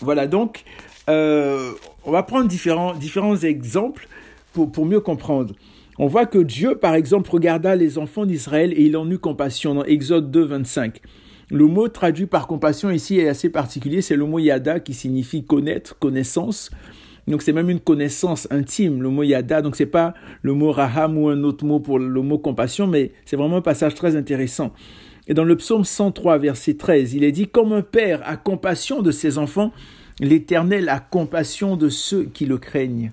Voilà, 0.00 0.28
donc 0.28 0.62
euh, 1.08 1.72
on 2.04 2.12
va 2.12 2.22
prendre 2.22 2.46
différents, 2.46 2.94
différents 2.94 3.36
exemples 3.36 4.06
pour, 4.52 4.70
pour 4.70 4.86
mieux 4.86 5.00
comprendre. 5.00 5.54
On 6.00 6.06
voit 6.06 6.26
que 6.26 6.38
Dieu, 6.38 6.76
par 6.76 6.94
exemple, 6.94 7.28
regarda 7.28 7.74
les 7.74 7.98
enfants 7.98 8.24
d'Israël 8.24 8.72
et 8.72 8.84
il 8.84 8.96
en 8.96 9.10
eut 9.10 9.18
compassion 9.18 9.74
dans 9.74 9.82
Exode 9.82 10.30
2, 10.30 10.44
25. 10.44 11.00
Le 11.50 11.66
mot 11.66 11.88
traduit 11.88 12.26
par 12.26 12.46
compassion 12.46 12.92
ici 12.92 13.18
est 13.18 13.26
assez 13.26 13.50
particulier, 13.50 14.00
c'est 14.00 14.14
le 14.14 14.24
mot 14.24 14.38
yada 14.38 14.78
qui 14.78 14.94
signifie 14.94 15.44
connaître, 15.44 15.98
connaissance. 15.98 16.70
Donc 17.26 17.42
c'est 17.42 17.52
même 17.52 17.68
une 17.68 17.80
connaissance 17.80 18.46
intime, 18.52 19.02
le 19.02 19.08
mot 19.08 19.24
yada. 19.24 19.60
Donc 19.60 19.74
c'est 19.74 19.86
pas 19.86 20.14
le 20.42 20.54
mot 20.54 20.70
raham 20.70 21.18
ou 21.18 21.30
un 21.30 21.42
autre 21.42 21.64
mot 21.64 21.80
pour 21.80 21.98
le 21.98 22.22
mot 22.22 22.38
compassion, 22.38 22.86
mais 22.86 23.10
c'est 23.24 23.36
vraiment 23.36 23.56
un 23.56 23.62
passage 23.62 23.96
très 23.96 24.14
intéressant. 24.14 24.72
Et 25.26 25.34
dans 25.34 25.44
le 25.44 25.56
psaume 25.56 25.84
103, 25.84 26.38
verset 26.38 26.74
13, 26.74 27.14
il 27.14 27.24
est 27.24 27.32
dit, 27.32 27.48
comme 27.48 27.72
un 27.72 27.82
père 27.82 28.22
a 28.24 28.36
compassion 28.36 29.02
de 29.02 29.10
ses 29.10 29.36
enfants, 29.36 29.72
l'Éternel 30.20 30.88
a 30.90 31.00
compassion 31.00 31.76
de 31.76 31.88
ceux 31.88 32.22
qui 32.22 32.46
le 32.46 32.58
craignent. 32.58 33.10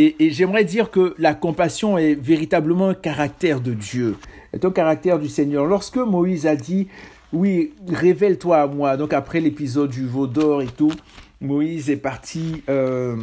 Et, 0.00 0.30
j'aimerais 0.30 0.64
dire 0.64 0.92
que 0.92 1.16
la 1.18 1.34
compassion 1.34 1.98
est 1.98 2.14
véritablement 2.14 2.90
un 2.90 2.94
caractère 2.94 3.60
de 3.60 3.74
Dieu, 3.74 4.16
est 4.52 4.64
un 4.64 4.70
caractère 4.70 5.18
du 5.18 5.28
Seigneur. 5.28 5.66
Lorsque 5.66 5.96
Moïse 5.96 6.46
a 6.46 6.54
dit, 6.54 6.86
oui, 7.32 7.74
révèle-toi 7.88 8.58
à 8.58 8.66
moi, 8.68 8.96
donc 8.96 9.12
après 9.12 9.40
l'épisode 9.40 9.90
du 9.90 10.06
veau 10.06 10.28
d'or 10.28 10.62
et 10.62 10.68
tout, 10.68 10.92
Moïse 11.40 11.90
est 11.90 11.96
parti 11.96 12.62
euh, 12.68 13.16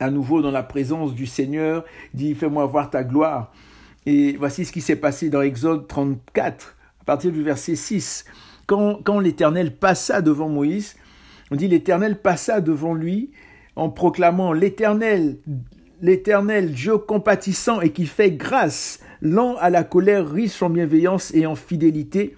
à 0.00 0.10
nouveau 0.10 0.42
dans 0.42 0.50
la 0.50 0.64
présence 0.64 1.14
du 1.14 1.26
Seigneur, 1.26 1.84
dit, 2.12 2.34
fais-moi 2.34 2.66
voir 2.66 2.90
ta 2.90 3.04
gloire. 3.04 3.52
Et 4.04 4.36
voici 4.36 4.64
ce 4.64 4.72
qui 4.72 4.80
s'est 4.80 4.96
passé 4.96 5.30
dans 5.30 5.42
Exode 5.42 5.86
34, 5.86 6.76
à 7.02 7.04
partir 7.04 7.30
du 7.30 7.44
verset 7.44 7.76
6. 7.76 8.24
Quand, 8.66 8.98
quand 9.04 9.20
l'Éternel 9.20 9.76
passa 9.76 10.22
devant 10.22 10.48
Moïse, 10.48 10.96
on 11.52 11.56
dit 11.56 11.68
l'Éternel 11.68 12.20
passa 12.20 12.60
devant 12.60 12.94
lui 12.94 13.30
en 13.78 13.90
proclamant 13.90 14.52
l'Éternel, 14.52 15.38
l'Éternel, 16.02 16.72
Dieu 16.72 16.98
compatissant 16.98 17.80
et 17.80 17.90
qui 17.90 18.06
fait 18.06 18.32
grâce, 18.32 19.00
lent 19.22 19.56
à 19.56 19.70
la 19.70 19.84
colère, 19.84 20.28
riche 20.28 20.62
en 20.62 20.68
bienveillance 20.68 21.32
et 21.32 21.46
en 21.46 21.54
fidélité, 21.54 22.34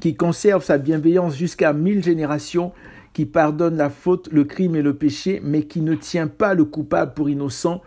qui 0.00 0.16
conserve 0.16 0.64
sa 0.64 0.78
bienveillance 0.78 1.36
jusqu'à 1.36 1.74
mille 1.74 2.02
générations, 2.02 2.72
qui 3.12 3.26
pardonne 3.26 3.76
la 3.76 3.90
faute, 3.90 4.28
le 4.32 4.44
crime 4.44 4.76
et 4.76 4.82
le 4.82 4.94
péché, 4.94 5.40
mais 5.44 5.64
qui 5.64 5.82
ne 5.82 5.94
tient 5.94 6.26
pas 6.26 6.54
le 6.54 6.64
coupable 6.64 7.12
pour 7.12 7.28
innocent, 7.28 7.82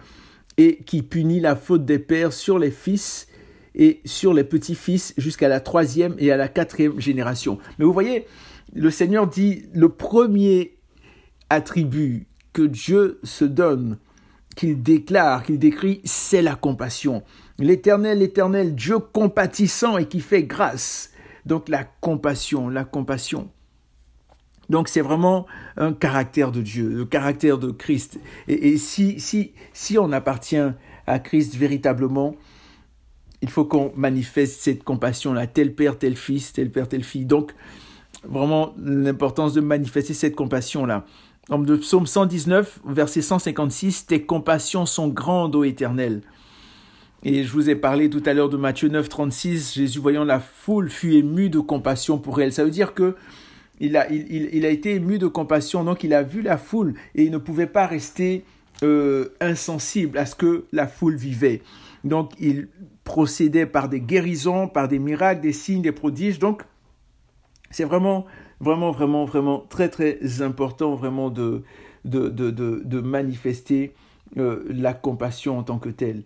et 0.57 0.77
qui 0.85 1.01
punit 1.01 1.39
la 1.39 1.55
faute 1.55 1.85
des 1.85 1.99
pères 1.99 2.33
sur 2.33 2.59
les 2.59 2.71
fils 2.71 3.27
et 3.73 4.01
sur 4.05 4.33
les 4.33 4.43
petits-fils 4.43 5.15
jusqu'à 5.17 5.47
la 5.47 5.59
troisième 5.59 6.15
et 6.19 6.31
à 6.31 6.37
la 6.37 6.49
quatrième 6.49 6.99
génération. 6.99 7.57
Mais 7.79 7.85
vous 7.85 7.93
voyez, 7.93 8.27
le 8.73 8.91
Seigneur 8.91 9.27
dit 9.27 9.63
le 9.73 9.89
premier 9.89 10.77
attribut 11.49 12.27
que 12.53 12.61
Dieu 12.61 13.19
se 13.23 13.45
donne, 13.45 13.97
qu'il 14.55 14.81
déclare, 14.81 15.43
qu'il 15.43 15.59
décrit, 15.59 16.01
c'est 16.03 16.41
la 16.41 16.55
compassion. 16.55 17.23
L'éternel, 17.57 18.19
l'éternel, 18.19 18.75
Dieu 18.75 18.99
compatissant 18.99 19.97
et 19.97 20.07
qui 20.07 20.19
fait 20.19 20.43
grâce. 20.43 21.11
Donc 21.45 21.69
la 21.69 21.83
compassion, 21.83 22.69
la 22.69 22.83
compassion. 22.83 23.49
Donc 24.69 24.87
c'est 24.87 25.01
vraiment 25.01 25.47
un 25.77 25.93
caractère 25.93 26.51
de 26.51 26.61
Dieu, 26.61 26.89
le 26.89 27.05
caractère 27.05 27.57
de 27.57 27.71
Christ. 27.71 28.19
Et, 28.47 28.77
si, 28.77 29.19
si, 29.19 29.53
si 29.73 29.97
on 29.97 30.11
appartient 30.11 30.63
à 31.07 31.19
Christ 31.19 31.55
véritablement, 31.55 32.35
il 33.41 33.49
faut 33.49 33.65
qu'on 33.65 33.91
manifeste 33.95 34.61
cette 34.61 34.83
compassion-là, 34.83 35.47
tel 35.47 35.75
père, 35.75 35.97
tel 35.97 36.15
fils, 36.15 36.53
tel 36.53 36.71
père, 36.71 36.87
telle 36.87 37.03
fille. 37.03 37.25
Donc 37.25 37.53
vraiment 38.23 38.73
l'importance 38.77 39.53
de 39.53 39.61
manifester 39.61 40.13
cette 40.13 40.35
compassion-là. 40.35 41.05
Psaume 41.47 42.05
119, 42.05 42.81
verset 42.85 43.21
156, 43.21 44.05
Tes 44.05 44.23
compassions 44.23 44.85
sont 44.85 45.07
grandes, 45.07 45.55
ô 45.55 45.63
Éternel. 45.63 46.21
Et 47.23 47.43
je 47.43 47.51
vous 47.51 47.69
ai 47.69 47.75
parlé 47.75 48.09
tout 48.09 48.23
à 48.25 48.33
l'heure 48.33 48.49
de 48.49 48.57
Matthieu 48.57 48.89
9, 48.89 49.07
36, 49.09 49.73
Jésus 49.75 49.99
voyant 49.99 50.23
la 50.23 50.39
foule 50.39 50.89
fut 50.89 51.13
ému 51.13 51.49
de 51.49 51.59
compassion 51.59 52.17
pour 52.17 52.41
elle. 52.41 52.51
Ça 52.53 52.63
veut 52.63 52.71
dire 52.71 52.93
que 52.93 53.15
il 53.79 53.97
a, 53.97 54.11
il, 54.11 54.63
a 54.65 54.69
été 54.69 54.93
ému 54.93 55.17
de 55.17 55.25
compassion, 55.25 55.83
donc 55.83 56.03
il 56.03 56.13
a 56.13 56.21
vu 56.21 56.43
la 56.43 56.57
foule 56.57 56.93
et 57.15 57.23
il 57.23 57.31
ne 57.31 57.39
pouvait 57.39 57.67
pas 57.67 57.87
rester 57.87 58.45
euh, 58.83 59.29
insensible 59.39 60.19
à 60.19 60.27
ce 60.27 60.35
que 60.35 60.65
la 60.71 60.87
foule 60.87 61.15
vivait. 61.15 61.63
Donc 62.03 62.31
il 62.39 62.67
procédait 63.03 63.65
par 63.65 63.89
des 63.89 63.99
guérisons, 63.99 64.67
par 64.67 64.87
des 64.87 64.99
miracles, 64.99 65.41
des 65.41 65.53
signes, 65.53 65.81
des 65.81 65.91
prodiges. 65.91 66.37
Donc 66.37 66.61
c'est 67.71 67.83
vraiment, 67.83 68.25
vraiment, 68.61 68.91
vraiment, 68.91 69.25
vraiment 69.25 69.65
très, 69.69 69.89
très 69.89 70.41
important 70.41 70.95
vraiment 70.95 71.29
de, 71.29 71.63
de, 72.05 72.29
de, 72.29 72.51
de, 72.51 73.01
manifester 73.01 73.93
euh, 74.37 74.63
la 74.69 74.93
compassion 74.93 75.57
en 75.57 75.63
tant 75.63 75.79
que 75.79 75.89
telle. 75.89 76.23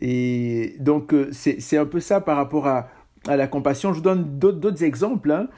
Et 0.00 0.76
donc, 0.78 1.12
euh, 1.12 1.30
c'est 1.32 1.76
un 1.76 1.86
peu 1.86 1.98
ça 1.98 2.20
par 2.20 2.36
rapport 2.36 2.66
à, 2.66 2.88
à 3.26 3.36
la 3.36 3.46
compassion. 3.46 3.92
Je 3.92 3.98
vous 3.98 4.04
donne 4.04 4.38
d'autres 4.38 4.84
exemples. 4.84 5.32
Hein. 5.32 5.48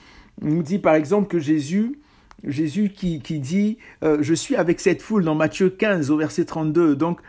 On 0.42 0.46
nous 0.46 0.62
dit 0.62 0.78
par 0.78 0.94
exemple 0.94 1.28
que 1.28 1.38
Jésus, 1.38 1.98
Jésus 2.44 2.90
qui, 2.90 3.20
qui 3.20 3.38
dit 3.40 3.76
euh, 4.02 4.18
Je 4.20 4.32
suis 4.32 4.56
avec 4.56 4.80
cette 4.80 5.02
foule 5.02 5.24
dans 5.24 5.34
Matthieu 5.34 5.68
15 5.68 6.10
au 6.10 6.16
verset 6.16 6.44
32. 6.46 6.96
Donc, 6.96 7.20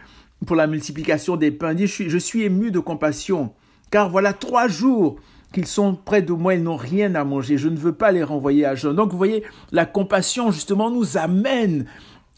pour 0.45 0.55
la 0.55 0.67
multiplication 0.67 1.35
des 1.35 1.51
pains, 1.51 1.73
dit 1.73 1.87
je 1.87 1.91
suis, 1.91 2.09
je 2.09 2.17
suis 2.17 2.43
ému 2.43 2.71
de 2.71 2.79
compassion, 2.79 3.53
car 3.91 4.09
voilà 4.09 4.33
trois 4.33 4.67
jours 4.67 5.17
qu'ils 5.53 5.67
sont 5.67 5.95
près 5.95 6.21
de 6.21 6.33
moi, 6.33 6.55
ils 6.55 6.63
n'ont 6.63 6.77
rien 6.77 7.15
à 7.15 7.23
manger. 7.23 7.57
Je 7.57 7.69
ne 7.69 7.77
veux 7.77 7.93
pas 7.93 8.11
les 8.11 8.23
renvoyer 8.23 8.65
à 8.65 8.75
jeûne. 8.75 8.95
Donc, 8.95 9.11
vous 9.11 9.17
voyez, 9.17 9.43
la 9.71 9.85
compassion, 9.85 10.51
justement, 10.51 10.89
nous 10.89 11.17
amène 11.17 11.85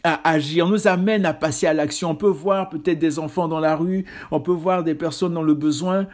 à 0.06 0.30
agir, 0.30 0.68
nous 0.68 0.88
amène 0.88 1.26
à 1.26 1.34
passer 1.34 1.66
à 1.66 1.74
l'action. 1.74 2.10
On 2.10 2.16
peut 2.16 2.28
voir 2.28 2.70
peut-être 2.70 3.00
des 3.00 3.20
enfants 3.20 3.48
dans 3.48 3.62
la 3.62 3.78
rue, 3.78 4.04
on 4.32 4.42
peut 4.42 4.52
voir 4.52 4.84
des 4.84 4.96
personnes 4.96 5.34
dans 5.34 5.44
le 5.44 5.54
besoin, 5.54 6.08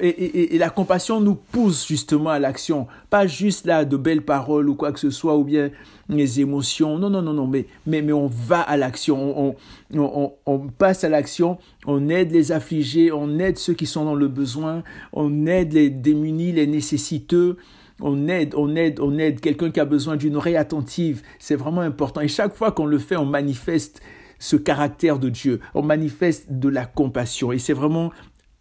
et, 0.00 0.56
la 0.56 0.70
compassion 0.70 1.20
nous 1.20 1.34
pousse 1.34 1.86
justement 1.86 2.30
à 2.30 2.38
l'action. 2.38 2.86
Pas 3.10 3.26
juste 3.26 3.66
là 3.66 3.84
de 3.84 3.96
belles 3.96 4.22
paroles 4.22 4.68
ou 4.68 4.76
quoi 4.76 4.92
que 4.92 5.00
ce 5.00 5.10
soit, 5.10 5.36
ou 5.36 5.42
bien 5.42 5.70
les 6.08 6.40
émotions. 6.40 6.96
Non, 6.96 7.10
non, 7.10 7.22
non, 7.22 7.32
non, 7.32 7.48
mais, 7.48 7.66
mais, 7.86 8.02
mais 8.02 8.12
on 8.12 8.28
va 8.28 8.60
à 8.60 8.76
l'action, 8.76 9.48
on, 9.48 9.56
on, 9.96 10.32
on, 10.46 10.58
passe 10.68 11.02
à 11.02 11.08
l'action, 11.08 11.58
on 11.86 12.08
aide 12.08 12.30
les 12.30 12.52
affligés, 12.52 13.10
on 13.10 13.40
aide 13.40 13.58
ceux 13.58 13.74
qui 13.74 13.86
sont 13.86 14.04
dans 14.04 14.14
le 14.14 14.28
besoin, 14.28 14.84
on 15.12 15.46
aide 15.46 15.72
les 15.72 15.90
démunis, 15.90 16.52
les 16.52 16.68
nécessiteux, 16.68 17.56
on 18.00 18.28
aide, 18.28 18.54
on 18.56 18.74
aide, 18.74 19.00
on 19.00 19.18
aide 19.18 19.40
quelqu'un 19.40 19.70
qui 19.70 19.80
a 19.80 19.84
besoin 19.84 20.16
d'une 20.16 20.36
oreille 20.36 20.56
attentive. 20.56 21.22
C'est 21.38 21.56
vraiment 21.56 21.80
important. 21.80 22.20
Et 22.20 22.28
chaque 22.28 22.54
fois 22.54 22.72
qu'on 22.72 22.86
le 22.86 22.98
fait, 22.98 23.16
on 23.16 23.26
manifeste 23.26 24.02
ce 24.38 24.56
caractère 24.56 25.18
de 25.18 25.28
Dieu. 25.28 25.60
On 25.74 25.82
manifeste 25.82 26.46
de 26.50 26.68
la 26.68 26.86
compassion. 26.86 27.52
Et 27.52 27.58
c'est 27.58 27.72
vraiment 27.72 28.12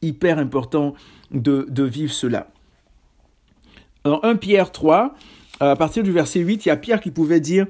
hyper 0.01 0.37
important 0.37 0.93
de, 1.31 1.65
vivre 1.83 2.13
cela. 2.13 2.47
Dans 4.03 4.21
1 4.21 4.35
Pierre 4.35 4.71
3, 4.71 5.15
à 5.59 5.75
partir 5.75 6.03
du 6.03 6.11
verset 6.11 6.41
8, 6.41 6.65
il 6.65 6.69
y 6.69 6.71
a 6.71 6.77
Pierre 6.77 7.01
qui 7.01 7.11
pouvait 7.11 7.39
dire 7.39 7.65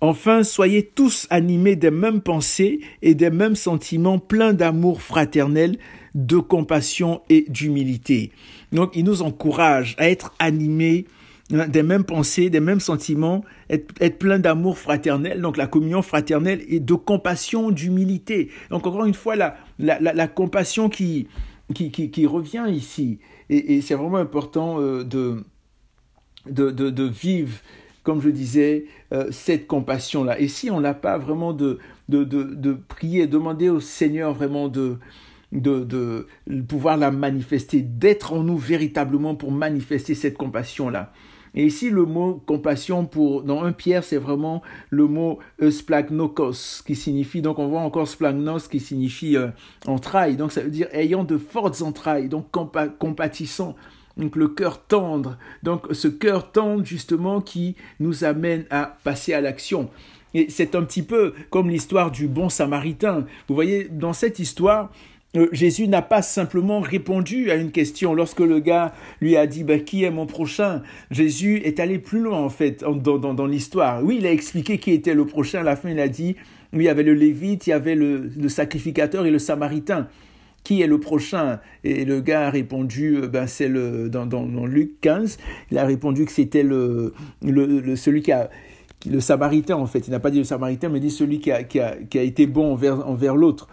Enfin, 0.00 0.42
soyez 0.42 0.84
tous 0.84 1.28
animés 1.30 1.76
des 1.76 1.92
mêmes 1.92 2.22
pensées 2.22 2.80
et 3.02 3.14
des 3.14 3.30
mêmes 3.30 3.54
sentiments 3.54 4.18
pleins 4.18 4.52
d'amour 4.52 5.00
fraternel, 5.00 5.78
de 6.16 6.38
compassion 6.38 7.22
et 7.28 7.46
d'humilité. 7.48 8.32
Donc, 8.72 8.92
il 8.94 9.04
nous 9.04 9.22
encourage 9.22 9.94
à 9.98 10.08
être 10.08 10.34
animés 10.38 11.06
hein, 11.52 11.68
des 11.68 11.82
mêmes 11.82 12.04
pensées, 12.04 12.50
des 12.50 12.60
mêmes 12.60 12.80
sentiments, 12.80 13.44
être, 13.68 13.94
être 14.00 14.18
plein 14.18 14.38
d'amour 14.38 14.78
fraternel, 14.78 15.40
donc 15.40 15.56
la 15.56 15.66
communion 15.66 16.02
fraternelle 16.02 16.62
et 16.68 16.80
de 16.80 16.94
compassion, 16.94 17.70
d'humilité. 17.70 18.50
Donc 18.70 18.86
encore 18.86 19.04
une 19.04 19.14
fois, 19.14 19.36
la, 19.36 19.56
la, 19.78 20.00
la, 20.00 20.28
compassion 20.28 20.88
qui, 20.88 21.28
qui, 21.74 21.90
qui, 21.90 22.26
revient 22.26 22.66
ici. 22.70 23.18
Et, 23.50 23.80
c'est 23.82 23.94
vraiment 23.94 24.16
important 24.16 24.80
euh, 24.80 25.04
de, 25.04 25.44
de, 26.46 26.70
de, 26.70 27.04
vivre 27.04 27.58
comme 28.02 28.20
je 28.20 28.30
disais, 28.30 28.86
euh, 29.12 29.28
cette 29.30 29.66
compassion-là. 29.66 30.40
Et 30.40 30.48
si 30.48 30.70
on 30.70 30.80
n'a 30.80 30.94
pas 30.94 31.18
vraiment 31.18 31.52
de, 31.52 31.78
de, 32.08 32.24
de, 32.24 32.42
de, 32.42 32.72
prier, 32.72 33.26
demander 33.26 33.68
au 33.68 33.78
Seigneur 33.78 34.34
vraiment 34.34 34.68
de, 34.68 34.98
de, 35.52 35.84
de 35.84 36.26
pouvoir 36.66 36.96
la 36.96 37.10
manifester, 37.10 37.82
d'être 37.82 38.32
en 38.32 38.42
nous 38.42 38.56
véritablement 38.56 39.34
pour 39.34 39.52
manifester 39.52 40.14
cette 40.14 40.36
compassion-là. 40.36 41.12
Et 41.54 41.66
ici, 41.66 41.90
le 41.90 42.06
mot 42.06 42.42
compassion 42.46 43.04
pour, 43.04 43.42
dans 43.42 43.62
un 43.62 43.72
Pierre, 43.72 44.04
c'est 44.04 44.16
vraiment 44.16 44.62
le 44.88 45.06
mot 45.06 45.38
splagnokos, 45.70 46.82
qui 46.86 46.94
signifie, 46.94 47.42
donc 47.42 47.58
on 47.58 47.68
voit 47.68 47.82
encore 47.82 48.08
splagnos, 48.08 48.68
qui 48.70 48.80
signifie 48.80 49.36
euh, 49.36 49.48
entrailles. 49.86 50.36
Donc 50.36 50.50
ça 50.52 50.62
veut 50.62 50.70
dire 50.70 50.88
ayant 50.92 51.24
de 51.24 51.36
fortes 51.36 51.82
entrailles, 51.82 52.28
donc 52.28 52.46
compatissant, 52.98 53.76
donc 54.16 54.34
le 54.36 54.48
cœur 54.48 54.86
tendre. 54.86 55.36
Donc 55.62 55.88
ce 55.90 56.08
cœur 56.08 56.52
tendre 56.52 56.86
justement 56.86 57.42
qui 57.42 57.76
nous 58.00 58.24
amène 58.24 58.64
à 58.70 58.96
passer 59.04 59.34
à 59.34 59.42
l'action. 59.42 59.90
Et 60.34 60.46
c'est 60.48 60.74
un 60.74 60.82
petit 60.82 61.02
peu 61.02 61.34
comme 61.50 61.68
l'histoire 61.68 62.10
du 62.10 62.28
bon 62.28 62.48
samaritain. 62.48 63.26
Vous 63.48 63.54
voyez, 63.54 63.88
dans 63.90 64.14
cette 64.14 64.38
histoire, 64.38 64.84
euh, 64.84 65.11
Jésus 65.52 65.88
n'a 65.88 66.02
pas 66.02 66.20
simplement 66.20 66.80
répondu 66.80 67.50
à 67.50 67.54
une 67.54 67.70
question 67.70 68.12
lorsque 68.12 68.40
le 68.40 68.60
gars 68.60 68.92
lui 69.20 69.36
a 69.36 69.46
dit 69.46 69.64
bah, 69.64 69.78
qui 69.78 70.04
est 70.04 70.10
mon 70.10 70.26
prochain? 70.26 70.82
Jésus 71.10 71.62
est 71.64 71.80
allé 71.80 71.98
plus 71.98 72.20
loin 72.20 72.38
en 72.38 72.50
fait 72.50 72.84
dans, 72.84 73.18
dans, 73.18 73.32
dans 73.32 73.46
l'histoire. 73.46 74.04
Oui, 74.04 74.16
il 74.18 74.26
a 74.26 74.32
expliqué 74.32 74.78
qui 74.78 74.90
était 74.90 75.14
le 75.14 75.24
prochain. 75.24 75.60
À 75.60 75.62
la 75.62 75.76
fin, 75.76 75.88
il 75.88 76.00
a 76.00 76.08
dit 76.08 76.36
il 76.74 76.82
y 76.82 76.88
avait 76.88 77.02
le 77.02 77.14
Lévite, 77.14 77.66
il 77.66 77.70
y 77.70 77.72
avait 77.72 77.94
le, 77.94 78.30
le 78.36 78.48
sacrificateur 78.48 79.24
et 79.26 79.30
le 79.30 79.38
Samaritain 79.38 80.08
qui 80.64 80.80
est 80.80 80.86
le 80.86 81.00
prochain? 81.00 81.60
Et 81.84 82.04
le 82.04 82.20
gars 82.20 82.46
a 82.46 82.50
répondu, 82.50 83.16
euh, 83.16 83.28
ben 83.28 83.46
c'est 83.46 83.68
le 83.68 84.08
dans, 84.08 84.26
dans, 84.26 84.66
Luc 84.66 85.00
15, 85.00 85.38
il 85.70 85.78
a 85.78 85.84
répondu 85.84 86.24
que 86.24 86.32
c'était 86.32 86.62
le, 86.62 87.14
le, 87.42 87.96
celui 87.96 88.22
qui 88.22 88.32
a 88.32 88.50
le 89.10 89.20
Samaritain 89.20 89.76
en 89.76 89.86
fait. 89.86 90.06
Il 90.06 90.10
n'a 90.10 90.20
pas 90.20 90.30
dit 90.30 90.38
le 90.38 90.44
Samaritain, 90.44 90.88
mais 90.88 91.00
dit 91.00 91.10
celui 91.10 91.40
qui 91.40 91.50
a, 91.50 91.64
qui 91.64 91.80
a, 91.80 91.96
qui 91.96 92.18
a 92.18 92.22
été 92.22 92.46
bon 92.46 92.72
envers, 92.72 93.06
envers 93.08 93.34
l'autre. 93.36 93.68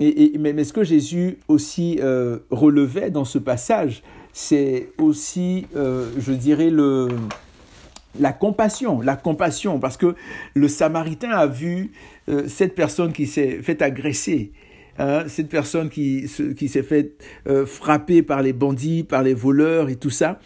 Et, 0.00 0.34
et, 0.34 0.38
mais, 0.38 0.52
mais, 0.52 0.64
ce 0.64 0.72
que 0.72 0.84
Jésus 0.84 1.38
aussi 1.48 1.98
euh, 2.02 2.38
relevait 2.50 3.10
dans 3.10 3.24
ce 3.24 3.38
passage, 3.38 4.02
c'est 4.32 4.90
aussi, 4.98 5.66
euh, 5.74 6.10
je 6.18 6.32
dirais, 6.32 6.70
le, 6.70 7.08
la 8.18 8.32
compassion, 8.32 9.00
la 9.00 9.16
compassion, 9.16 9.78
parce 9.78 9.96
que 9.96 10.14
le 10.54 10.68
Samaritain 10.68 11.30
a 11.30 11.46
vu 11.46 11.92
cette 12.48 12.74
personne 12.74 13.12
qui 13.12 13.26
s'est 13.26 13.62
fait 13.62 13.80
agresser 13.82 14.50
Hein, 14.98 15.24
cette 15.28 15.50
personne 15.50 15.90
qui, 15.90 16.26
qui 16.56 16.68
s'est 16.68 16.82
fait 16.82 17.12
euh, 17.48 17.66
frapper 17.66 18.22
par 18.22 18.40
les 18.40 18.54
bandits, 18.54 19.04
par 19.04 19.22
les 19.22 19.34
voleurs 19.34 19.90
et 19.90 19.96
tout 19.96 20.10
ça. 20.10 20.40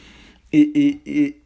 Et, 0.53 0.99
et, 1.07 1.37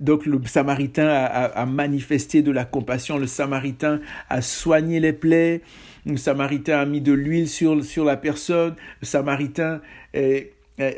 donc 0.00 0.26
le 0.26 0.38
Samaritain 0.44 1.08
a, 1.08 1.66
manifesté 1.66 2.42
de 2.42 2.52
la 2.52 2.66
compassion, 2.66 3.18
le 3.18 3.26
Samaritain 3.26 4.00
a 4.28 4.42
soigné 4.42 5.00
les 5.00 5.14
plaies, 5.14 5.62
le 6.06 6.16
Samaritain 6.16 6.78
a 6.78 6.84
mis 6.84 7.00
de 7.00 7.12
l'huile 7.12 7.48
sur, 7.48 7.84
sur 7.84 8.04
la 8.04 8.16
personne, 8.16 8.74
le 9.00 9.06
Samaritain 9.06 9.80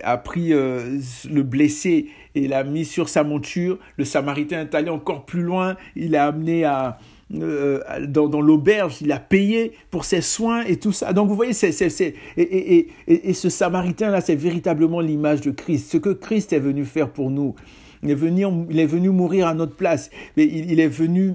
a 0.02 0.16
pris 0.16 0.52
euh, 0.52 0.98
le 1.30 1.42
blessé 1.42 2.06
et 2.34 2.48
l'a 2.48 2.64
mis 2.64 2.84
sur 2.84 3.08
sa 3.08 3.24
monture, 3.24 3.78
le 3.96 4.04
Samaritain 4.04 4.62
est 4.62 4.74
allé 4.74 4.90
encore 4.90 5.24
plus 5.24 5.42
loin, 5.42 5.76
il 5.96 6.12
l'a 6.12 6.26
amené 6.26 6.64
à, 6.64 6.98
euh, 7.34 7.80
dans, 8.06 8.28
dans 8.28 8.40
l'auberge, 8.40 8.98
il 9.00 9.12
a 9.12 9.18
payé 9.18 9.72
pour 9.90 10.04
ses 10.04 10.20
soins 10.20 10.62
et 10.64 10.76
tout 10.78 10.92
ça. 10.92 11.12
Donc 11.12 11.28
vous 11.28 11.34
voyez, 11.34 11.52
c'est, 11.52 11.72
c'est, 11.72 12.14
et, 12.36 12.42
et, 12.42 12.88
et, 13.06 13.30
et, 13.30 13.32
ce 13.32 13.48
Samaritain-là, 13.48 14.20
c'est 14.20 14.34
véritablement 14.34 15.00
l'image 15.00 15.40
de 15.40 15.50
Christ, 15.50 15.90
ce 15.90 15.96
que 15.96 16.10
Christ 16.10 16.52
est 16.52 16.60
venu 16.60 16.84
faire 16.84 17.10
pour 17.10 17.30
nous. 17.30 17.54
Il 18.02 18.10
est 18.10 18.16
venu, 18.16 18.46
il 18.70 18.78
est 18.78 18.86
venu 18.86 19.10
mourir 19.10 19.46
à 19.46 19.54
notre 19.54 19.74
place, 19.74 20.10
mais 20.36 20.44
il, 20.44 20.70
il 20.70 20.80
est 20.80 20.88
venu 20.88 21.34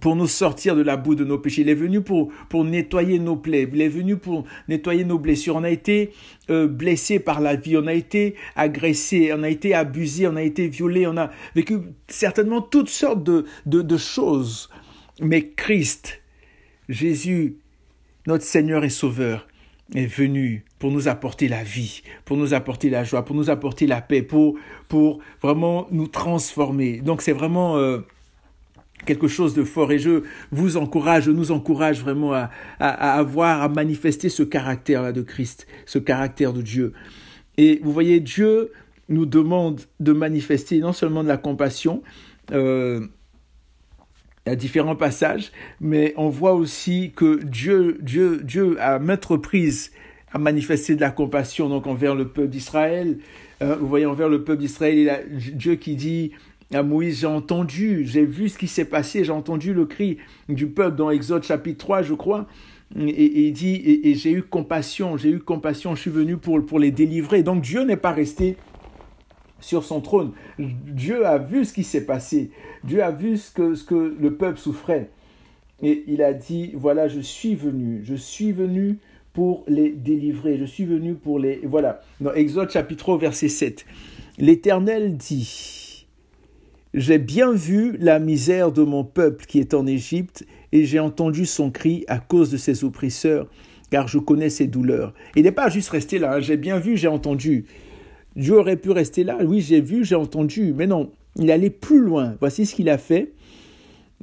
pour 0.00 0.16
nous 0.16 0.26
sortir 0.26 0.76
de 0.76 0.82
la 0.82 0.96
boue 0.96 1.14
de 1.14 1.24
nos 1.24 1.38
péchés. 1.38 1.62
Il 1.62 1.68
est 1.68 1.74
venu 1.74 2.00
pour, 2.00 2.32
pour 2.48 2.64
nettoyer 2.64 3.18
nos 3.18 3.36
plaies. 3.36 3.68
Il 3.72 3.80
est 3.80 3.88
venu 3.88 4.16
pour 4.16 4.44
nettoyer 4.68 5.04
nos 5.04 5.18
blessures. 5.18 5.56
On 5.56 5.64
a 5.64 5.70
été 5.70 6.10
euh, 6.50 6.66
blessé 6.66 7.18
par 7.18 7.40
la 7.40 7.56
vie. 7.56 7.76
On 7.76 7.86
a 7.86 7.92
été 7.92 8.34
agressé. 8.56 9.32
On 9.32 9.42
a 9.42 9.48
été 9.48 9.74
abusé. 9.74 10.26
On 10.26 10.36
a 10.36 10.42
été 10.42 10.68
violé. 10.68 11.06
On 11.06 11.16
a 11.16 11.30
vécu 11.54 11.78
certainement 12.08 12.60
toutes 12.60 12.88
sortes 12.88 13.22
de, 13.22 13.44
de, 13.66 13.96
choses 13.96 14.68
mais 15.20 15.50
Christ, 15.50 16.20
Jésus, 16.88 17.58
notre 18.26 18.44
Seigneur 18.44 18.84
et 18.84 18.90
Sauveur, 18.90 19.46
est 19.94 20.06
venu 20.06 20.64
pour 20.78 20.90
nous 20.90 21.08
apporter 21.08 21.46
la 21.46 21.62
vie, 21.62 22.02
pour 22.24 22.36
nous 22.36 22.54
apporter 22.54 22.90
la 22.90 23.04
joie, 23.04 23.24
pour 23.24 23.36
nous 23.36 23.50
apporter 23.50 23.86
la 23.86 24.00
paix, 24.00 24.22
pour, 24.22 24.56
pour 24.88 25.20
vraiment 25.42 25.86
nous 25.90 26.08
transformer. 26.08 27.00
Donc 27.00 27.22
c'est 27.22 27.32
vraiment 27.32 27.76
euh, 27.76 28.00
quelque 29.04 29.28
chose 29.28 29.54
de 29.54 29.64
fort 29.64 29.92
et 29.92 29.98
je 29.98 30.22
vous 30.50 30.76
encourage, 30.76 31.28
nous 31.28 31.52
encourage 31.52 32.00
vraiment 32.00 32.32
à, 32.32 32.50
à, 32.78 33.18
avoir, 33.18 33.62
à 33.62 33.68
manifester 33.68 34.28
ce 34.28 34.42
caractère-là 34.42 35.12
de 35.12 35.22
Christ, 35.22 35.66
ce 35.86 35.98
caractère 35.98 36.52
de 36.52 36.62
Dieu. 36.62 36.92
Et 37.56 37.80
vous 37.82 37.92
voyez, 37.92 38.20
Dieu 38.20 38.72
nous 39.08 39.26
demande 39.26 39.82
de 40.00 40.12
manifester 40.12 40.78
non 40.78 40.92
seulement 40.92 41.22
de 41.22 41.28
la 41.28 41.36
compassion, 41.36 42.02
euh, 42.52 43.06
a 44.46 44.56
différents 44.56 44.96
passages, 44.96 45.52
mais 45.80 46.12
on 46.16 46.28
voit 46.28 46.52
aussi 46.52 47.12
que 47.16 47.42
Dieu, 47.44 47.98
Dieu, 48.02 48.40
Dieu 48.42 48.76
à 48.78 48.98
maintes 48.98 49.24
reprises 49.24 49.90
a 50.32 50.38
manifesté 50.38 50.96
de 50.96 51.00
la 51.00 51.10
compassion 51.10 51.68
donc 51.68 51.86
envers 51.86 52.14
le 52.14 52.28
peuple 52.28 52.48
d'Israël. 52.48 53.18
Euh, 53.62 53.76
vous 53.76 53.86
voyez 53.86 54.04
envers 54.04 54.28
le 54.28 54.42
peuple 54.42 54.60
d'Israël, 54.60 54.98
il 54.98 55.08
a 55.08 55.20
Dieu 55.24 55.76
qui 55.76 55.94
dit 55.94 56.32
à 56.72 56.82
Moïse, 56.82 57.20
j'ai 57.20 57.26
entendu, 57.26 58.04
j'ai 58.06 58.24
vu 58.24 58.48
ce 58.48 58.58
qui 58.58 58.68
s'est 58.68 58.84
passé, 58.84 59.24
j'ai 59.24 59.32
entendu 59.32 59.74
le 59.74 59.84
cri 59.84 60.18
du 60.48 60.66
peuple 60.66 60.96
dans 60.96 61.10
Exode 61.10 61.44
chapitre 61.44 61.78
3, 61.78 62.02
je 62.02 62.14
crois. 62.14 62.46
Et, 62.96 63.46
il 63.46 63.52
dit, 63.52 64.00
et, 64.04 64.14
j'ai 64.14 64.32
eu 64.32 64.42
compassion, 64.42 65.16
j'ai 65.16 65.30
eu 65.30 65.40
compassion, 65.40 65.94
je 65.94 66.00
suis 66.00 66.10
venu 66.10 66.36
pour, 66.36 66.64
pour 66.64 66.78
les 66.78 66.90
délivrer. 66.90 67.42
Donc 67.42 67.62
Dieu 67.62 67.82
n'est 67.82 67.96
pas 67.96 68.12
resté 68.12 68.56
sur 69.60 69.84
son 69.84 70.00
trône. 70.00 70.32
Dieu 70.58 71.26
a 71.26 71.38
vu 71.38 71.64
ce 71.64 71.72
qui 71.72 71.84
s'est 71.84 72.06
passé. 72.06 72.50
Dieu 72.84 73.02
a 73.02 73.10
vu 73.10 73.36
ce 73.36 73.50
que, 73.50 73.74
ce 73.74 73.84
que 73.84 74.16
le 74.18 74.34
peuple 74.34 74.58
souffrait. 74.58 75.10
Et 75.82 76.04
il 76.06 76.22
a 76.22 76.32
dit, 76.32 76.72
voilà, 76.74 77.08
je 77.08 77.20
suis 77.20 77.54
venu, 77.54 78.02
je 78.04 78.14
suis 78.14 78.52
venu 78.52 78.98
pour 79.32 79.64
les 79.66 79.90
délivrer, 79.90 80.58
je 80.58 80.64
suis 80.64 80.84
venu 80.84 81.14
pour 81.14 81.38
les... 81.38 81.60
Voilà, 81.64 82.00
dans 82.20 82.32
Exode 82.32 82.70
chapitre 82.70 83.04
3, 83.04 83.18
verset 83.18 83.48
7. 83.48 83.84
L'Éternel 84.38 85.16
dit, 85.16 85.83
j'ai 86.94 87.18
bien 87.18 87.52
vu 87.52 87.96
la 87.98 88.18
misère 88.20 88.72
de 88.72 88.82
mon 88.82 89.04
peuple 89.04 89.46
qui 89.46 89.58
est 89.58 89.74
en 89.74 89.86
Égypte, 89.86 90.46
et 90.72 90.84
j'ai 90.84 91.00
entendu 91.00 91.44
son 91.44 91.70
cri 91.70 92.04
à 92.08 92.18
cause 92.18 92.50
de 92.50 92.56
ses 92.56 92.84
oppresseurs, 92.84 93.48
car 93.90 94.08
je 94.08 94.18
connais 94.18 94.48
ses 94.48 94.66
douleurs. 94.66 95.12
Il 95.36 95.42
n'est 95.42 95.52
pas 95.52 95.68
juste 95.68 95.90
resté 95.90 96.18
là, 96.18 96.34
hein. 96.34 96.40
j'ai 96.40 96.56
bien 96.56 96.78
vu, 96.78 96.96
j'ai 96.96 97.08
entendu. 97.08 97.66
Dieu 98.36 98.58
aurait 98.58 98.76
pu 98.76 98.90
rester 98.90 99.24
là. 99.24 99.38
Oui, 99.44 99.60
j'ai 99.60 99.80
vu, 99.80 100.04
j'ai 100.04 100.16
entendu. 100.16 100.72
Mais 100.74 100.86
non, 100.86 101.12
il 101.36 101.50
allait 101.50 101.70
plus 101.70 102.00
loin. 102.00 102.34
Voici 102.40 102.66
ce 102.66 102.74
qu'il 102.74 102.88
a 102.88 102.98
fait. 102.98 103.32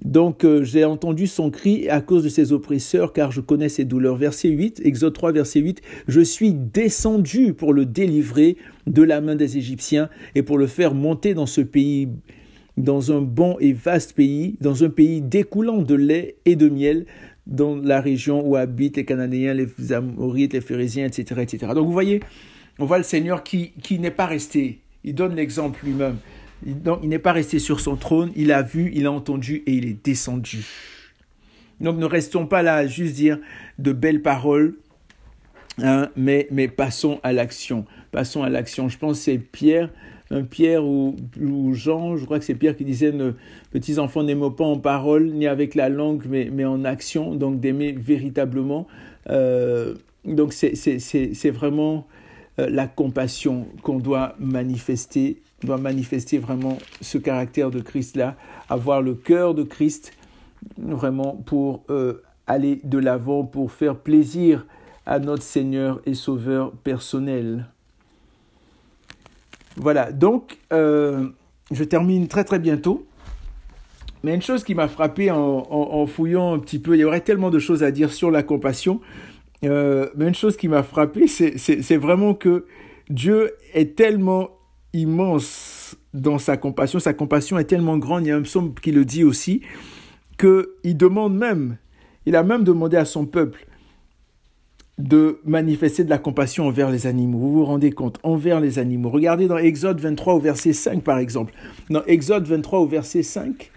Donc 0.03 0.43
euh, 0.43 0.63
j'ai 0.63 0.83
entendu 0.83 1.27
son 1.27 1.51
cri 1.51 1.87
à 1.87 2.01
cause 2.01 2.23
de 2.23 2.29
ses 2.29 2.53
oppresseurs, 2.53 3.13
car 3.13 3.31
je 3.31 3.39
connais 3.39 3.69
ses 3.69 3.85
douleurs. 3.85 4.15
Verset 4.15 4.49
8, 4.49 4.81
Exode 4.83 5.13
3, 5.13 5.31
verset 5.31 5.59
8, 5.59 5.81
Je 6.07 6.21
suis 6.21 6.53
descendu 6.53 7.53
pour 7.53 7.73
le 7.73 7.85
délivrer 7.85 8.57
de 8.87 9.03
la 9.03 9.21
main 9.21 9.35
des 9.35 9.57
Égyptiens 9.57 10.09
et 10.33 10.41
pour 10.41 10.57
le 10.57 10.67
faire 10.67 10.95
monter 10.95 11.33
dans 11.33 11.45
ce 11.45 11.61
pays, 11.61 12.09
dans 12.77 13.11
un 13.11 13.21
bon 13.21 13.57
et 13.59 13.73
vaste 13.73 14.13
pays, 14.13 14.57
dans 14.61 14.83
un 14.83 14.89
pays 14.89 15.21
découlant 15.21 15.81
de 15.81 15.95
lait 15.95 16.35
et 16.45 16.55
de 16.55 16.69
miel, 16.69 17.05
dans 17.47 17.75
la 17.75 18.01
région 18.01 18.45
où 18.47 18.55
habitent 18.55 18.97
les 18.97 19.05
Cananéens, 19.05 19.53
les 19.53 19.93
Amorites, 19.93 20.53
les 20.53 20.61
Phérésiens, 20.61 21.05
etc., 21.05 21.41
etc. 21.41 21.73
Donc 21.75 21.85
vous 21.85 21.91
voyez, 21.91 22.21
on 22.79 22.85
voit 22.85 22.97
le 22.97 23.03
Seigneur 23.03 23.43
qui, 23.43 23.71
qui 23.83 23.99
n'est 23.99 24.11
pas 24.11 24.25
resté. 24.25 24.79
Il 25.03 25.15
donne 25.15 25.35
l'exemple 25.35 25.79
lui-même. 25.83 26.17
Donc, 26.63 26.99
il 27.01 27.09
n'est 27.09 27.19
pas 27.19 27.31
resté 27.31 27.57
sur 27.59 27.79
son 27.79 27.95
trône, 27.95 28.31
il 28.35 28.51
a 28.51 28.61
vu, 28.61 28.91
il 28.93 29.07
a 29.07 29.11
entendu 29.11 29.63
et 29.65 29.73
il 29.73 29.87
est 29.87 30.05
descendu. 30.05 30.65
Donc, 31.79 31.97
ne 31.97 32.05
restons 32.05 32.45
pas 32.45 32.61
là 32.61 32.75
à 32.75 32.85
juste 32.85 33.15
dire 33.15 33.39
de 33.79 33.91
belles 33.91 34.21
paroles, 34.21 34.75
hein, 35.81 36.09
mais, 36.15 36.47
mais 36.51 36.67
passons 36.67 37.19
à 37.23 37.33
l'action. 37.33 37.85
Passons 38.11 38.43
à 38.43 38.49
l'action. 38.49 38.89
Je 38.89 38.97
pense 38.99 39.17
que 39.17 39.23
c'est 39.23 39.37
Pierre, 39.39 39.89
Pierre 40.49 40.85
ou, 40.85 41.15
Jean, 41.73 42.15
je 42.15 42.25
crois 42.25 42.39
que 42.39 42.45
c'est 42.45 42.55
Pierre 42.55 42.75
qui 42.75 42.85
disait 42.85 43.13
Petits 43.71 43.99
enfants, 43.99 44.23
n'aiment 44.23 44.53
pas 44.55 44.65
en 44.65 44.77
parole, 44.77 45.31
ni 45.31 45.47
avec 45.47 45.75
la 45.75 45.89
langue, 45.89 46.23
mais, 46.29 46.65
en 46.65 46.85
action, 46.85 47.35
donc 47.35 47.59
d'aimer 47.59 47.91
véritablement. 47.91 48.87
Euh, 49.29 49.95
donc, 50.25 50.53
c'est 50.53 51.51
vraiment 51.51 52.07
euh, 52.59 52.69
la 52.69 52.87
compassion 52.87 53.67
qu'on 53.81 53.99
doit 53.99 54.35
manifester, 54.39 55.41
doit 55.63 55.77
manifester 55.77 56.37
vraiment 56.37 56.77
ce 57.01 57.17
caractère 57.17 57.71
de 57.71 57.79
Christ-là, 57.79 58.35
avoir 58.69 59.01
le 59.01 59.13
cœur 59.15 59.53
de 59.53 59.63
Christ 59.63 60.13
vraiment 60.77 61.35
pour 61.45 61.83
euh, 61.89 62.21
aller 62.47 62.79
de 62.83 62.97
l'avant, 62.97 63.43
pour 63.43 63.71
faire 63.71 63.95
plaisir 63.95 64.65
à 65.05 65.19
notre 65.19 65.43
Seigneur 65.43 66.01
et 66.05 66.13
Sauveur 66.13 66.71
personnel. 66.71 67.67
Voilà, 69.77 70.11
donc 70.11 70.57
euh, 70.73 71.29
je 71.71 71.83
termine 71.83 72.27
très 72.27 72.43
très 72.43 72.59
bientôt. 72.59 73.05
Mais 74.23 74.35
une 74.35 74.41
chose 74.41 74.63
qui 74.63 74.75
m'a 74.75 74.87
frappé 74.87 75.31
en, 75.31 76.05
fouillant 76.05 76.53
un 76.53 76.59
petit 76.59 76.77
peu, 76.77 76.95
il 76.95 76.99
y 76.99 77.03
aurait 77.03 77.21
tellement 77.21 77.49
de 77.49 77.57
choses 77.57 77.81
à 77.81 77.89
dire 77.89 78.13
sur 78.13 78.29
la 78.29 78.43
compassion, 78.43 79.01
euh, 79.63 80.09
mais 80.15 80.27
une 80.27 80.35
chose 80.35 80.57
qui 80.57 80.67
m'a 80.67 80.83
frappé, 80.83 81.25
c'est 81.27 81.97
vraiment 81.97 82.35
que 82.35 82.65
Dieu 83.09 83.53
est 83.73 83.95
tellement 83.95 84.51
immense 84.93 85.95
dans 86.13 86.37
sa 86.37 86.55
compassion, 86.55 86.99
sa 86.99 87.13
compassion 87.13 87.57
est 87.57 87.63
tellement 87.63 87.97
grande, 87.97 88.25
il 88.25 88.29
y 88.29 88.31
a 88.31 88.35
un 88.35 88.43
psaume 88.43 88.75
qui 88.75 88.91
le 88.91 89.05
dit 89.05 89.23
aussi, 89.23 89.61
qu'il 90.37 90.97
demande 90.97 91.35
même, 91.35 91.77
il 92.27 92.35
a 92.35 92.43
même 92.43 92.63
demandé 92.63 92.97
à 92.97 93.05
son 93.05 93.25
peuple 93.25 93.65
de 94.97 95.39
manifester 95.45 96.03
de 96.03 96.09
la 96.09 96.17
compassion 96.17 96.67
envers 96.67 96.91
les 96.91 97.07
animaux. 97.07 97.39
Vous 97.39 97.53
vous 97.53 97.65
rendez 97.65 97.91
compte 97.91 98.19
Envers 98.23 98.59
les 98.59 98.79
animaux. 98.79 99.09
Regardez 99.09 99.47
dans 99.47 99.57
Exode 99.57 99.99
23 99.99 100.35
au 100.35 100.39
verset 100.39 100.73
5 100.73 101.03
par 101.03 101.17
exemple. 101.17 101.53
Dans 101.89 102.03
Exode 102.05 102.45
23 102.45 102.79
au 102.79 102.87
verset 102.87 103.23
5, 103.23 103.71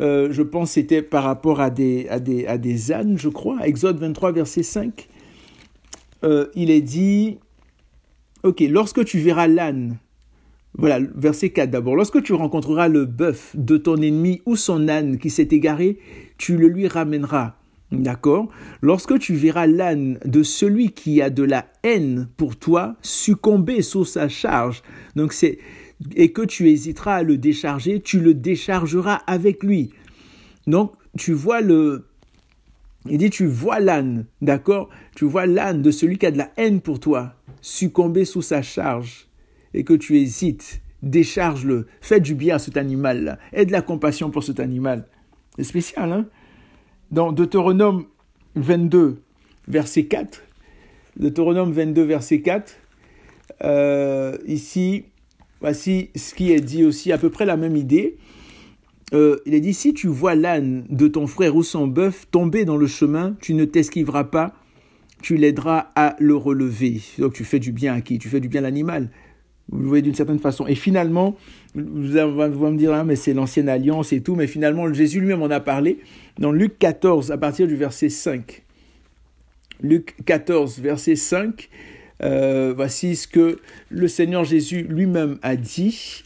euh, 0.00 0.28
je 0.32 0.42
pense 0.42 0.72
c'était 0.72 1.02
par 1.02 1.24
rapport 1.24 1.60
à 1.60 1.70
des, 1.70 2.08
à, 2.08 2.18
des, 2.18 2.92
ânes, 2.92 3.18
je 3.18 3.28
crois. 3.28 3.66
Exode 3.66 3.98
23, 3.98 4.32
verset 4.32 4.62
5. 4.62 5.08
Euh, 6.24 6.46
il 6.54 6.70
est 6.70 6.80
dit, 6.80 7.38
ok, 8.42 8.60
lorsque 8.60 9.04
tu 9.04 9.18
verras 9.18 9.46
l'âne, 9.46 9.98
voilà, 10.74 11.00
verset 11.14 11.50
4 11.50 11.70
d'abord, 11.70 11.96
lorsque 11.96 12.22
tu 12.22 12.32
rencontreras 12.32 12.88
le 12.88 13.04
bœuf 13.04 13.54
de 13.56 13.76
ton 13.76 13.96
ennemi 13.96 14.40
ou 14.46 14.56
son 14.56 14.88
âne 14.88 15.18
qui 15.18 15.28
s'est 15.28 15.48
égaré, 15.50 15.98
tu 16.38 16.56
le 16.56 16.68
lui 16.68 16.88
ramèneras. 16.88 17.56
D'accord 17.92 18.48
Lorsque 18.82 19.18
tu 19.18 19.34
verras 19.34 19.66
l'âne 19.66 20.18
de 20.24 20.42
celui 20.42 20.90
qui 20.92 21.20
a 21.20 21.30
de 21.30 21.42
la 21.42 21.66
haine 21.82 22.28
pour 22.36 22.56
toi 22.56 22.96
succomber 23.02 23.82
sous 23.82 24.04
sa 24.04 24.28
charge, 24.28 24.82
donc 25.16 25.32
c'est 25.32 25.58
et 26.14 26.32
que 26.32 26.42
tu 26.42 26.70
hésiteras 26.70 27.16
à 27.16 27.22
le 27.22 27.36
décharger, 27.36 28.00
tu 28.00 28.20
le 28.20 28.34
déchargeras 28.34 29.16
avec 29.26 29.62
lui. 29.62 29.90
Donc, 30.66 30.92
tu 31.18 31.32
vois 31.32 31.60
le... 31.60 32.06
Il 33.08 33.18
dit, 33.18 33.30
tu 33.30 33.46
vois 33.46 33.80
l'âne, 33.80 34.26
d'accord 34.42 34.90
Tu 35.14 35.24
vois 35.24 35.46
l'âne 35.46 35.82
de 35.82 35.90
celui 35.90 36.18
qui 36.18 36.26
a 36.26 36.30
de 36.30 36.38
la 36.38 36.50
haine 36.56 36.80
pour 36.80 37.00
toi, 37.00 37.34
succomber 37.60 38.24
sous 38.24 38.42
sa 38.42 38.62
charge, 38.62 39.28
et 39.72 39.84
que 39.84 39.94
tu 39.94 40.18
hésites, 40.18 40.82
décharge-le, 41.02 41.86
fais 42.00 42.20
du 42.20 42.34
bien 42.34 42.56
à 42.56 42.58
cet 42.58 42.76
animal-là, 42.76 43.38
aie 43.52 43.64
de 43.64 43.72
la 43.72 43.82
compassion 43.82 44.30
pour 44.30 44.44
cet 44.44 44.60
animal. 44.60 45.06
C'est 45.56 45.64
spécial, 45.64 46.12
hein? 46.12 46.26
Dans 47.10 47.32
Deutéronome 47.32 48.04
22, 48.54 49.20
verset 49.66 50.04
4, 50.04 50.44
Deutéronome 51.16 51.72
22, 51.72 52.04
verset 52.04 52.40
4, 52.40 52.76
euh, 53.64 54.38
ici, 54.46 55.06
voici 55.60 56.10
ce 56.14 56.34
qui 56.36 56.52
est 56.52 56.60
dit 56.60 56.84
aussi, 56.84 57.10
à 57.10 57.18
peu 57.18 57.28
près 57.28 57.46
la 57.46 57.56
même 57.56 57.74
idée. 57.74 58.16
Euh, 59.12 59.38
il 59.44 59.54
est 59.54 59.60
dit, 59.60 59.74
si 59.74 59.92
tu 59.92 60.06
vois 60.06 60.36
l'âne 60.36 60.84
de 60.88 61.08
ton 61.08 61.26
frère 61.26 61.56
ou 61.56 61.64
son 61.64 61.88
bœuf 61.88 62.26
tomber 62.30 62.64
dans 62.64 62.76
le 62.76 62.86
chemin, 62.86 63.34
tu 63.40 63.54
ne 63.54 63.64
t'esquiveras 63.64 64.24
pas, 64.24 64.54
tu 65.20 65.36
l'aideras 65.36 65.88
à 65.96 66.14
le 66.20 66.36
relever. 66.36 67.00
Donc 67.18 67.32
tu 67.32 67.42
fais 67.42 67.58
du 67.58 67.72
bien 67.72 67.92
à 67.92 68.02
qui? 68.02 68.20
Tu 68.20 68.28
fais 68.28 68.38
du 68.38 68.48
bien 68.48 68.60
à 68.60 68.62
l'animal. 68.62 69.10
Vous 69.72 69.88
voyez 69.88 70.02
d'une 70.02 70.14
certaine 70.14 70.38
façon. 70.38 70.66
Et 70.66 70.74
finalement, 70.74 71.36
vous 71.74 72.16
allez 72.16 72.30
me 72.32 72.76
dire, 72.76 72.92
ah, 72.92 73.04
mais 73.04 73.16
c'est 73.16 73.34
l'ancienne 73.34 73.68
alliance 73.68 74.12
et 74.12 74.20
tout, 74.20 74.34
mais 74.34 74.46
finalement, 74.46 74.92
Jésus 74.92 75.20
lui-même 75.20 75.42
en 75.42 75.50
a 75.50 75.60
parlé 75.60 75.98
dans 76.40 76.52
Luc 76.52 76.78
14, 76.78 77.30
à 77.30 77.38
partir 77.38 77.68
du 77.68 77.76
verset 77.76 78.08
5. 78.08 78.64
Luc 79.82 80.16
14, 80.24 80.80
verset 80.80 81.14
5, 81.14 81.68
euh, 82.22 82.72
voici 82.74 83.14
ce 83.14 83.28
que 83.28 83.58
le 83.90 84.08
Seigneur 84.08 84.44
Jésus 84.44 84.82
lui-même 84.82 85.38
a 85.42 85.56
dit. 85.56 86.24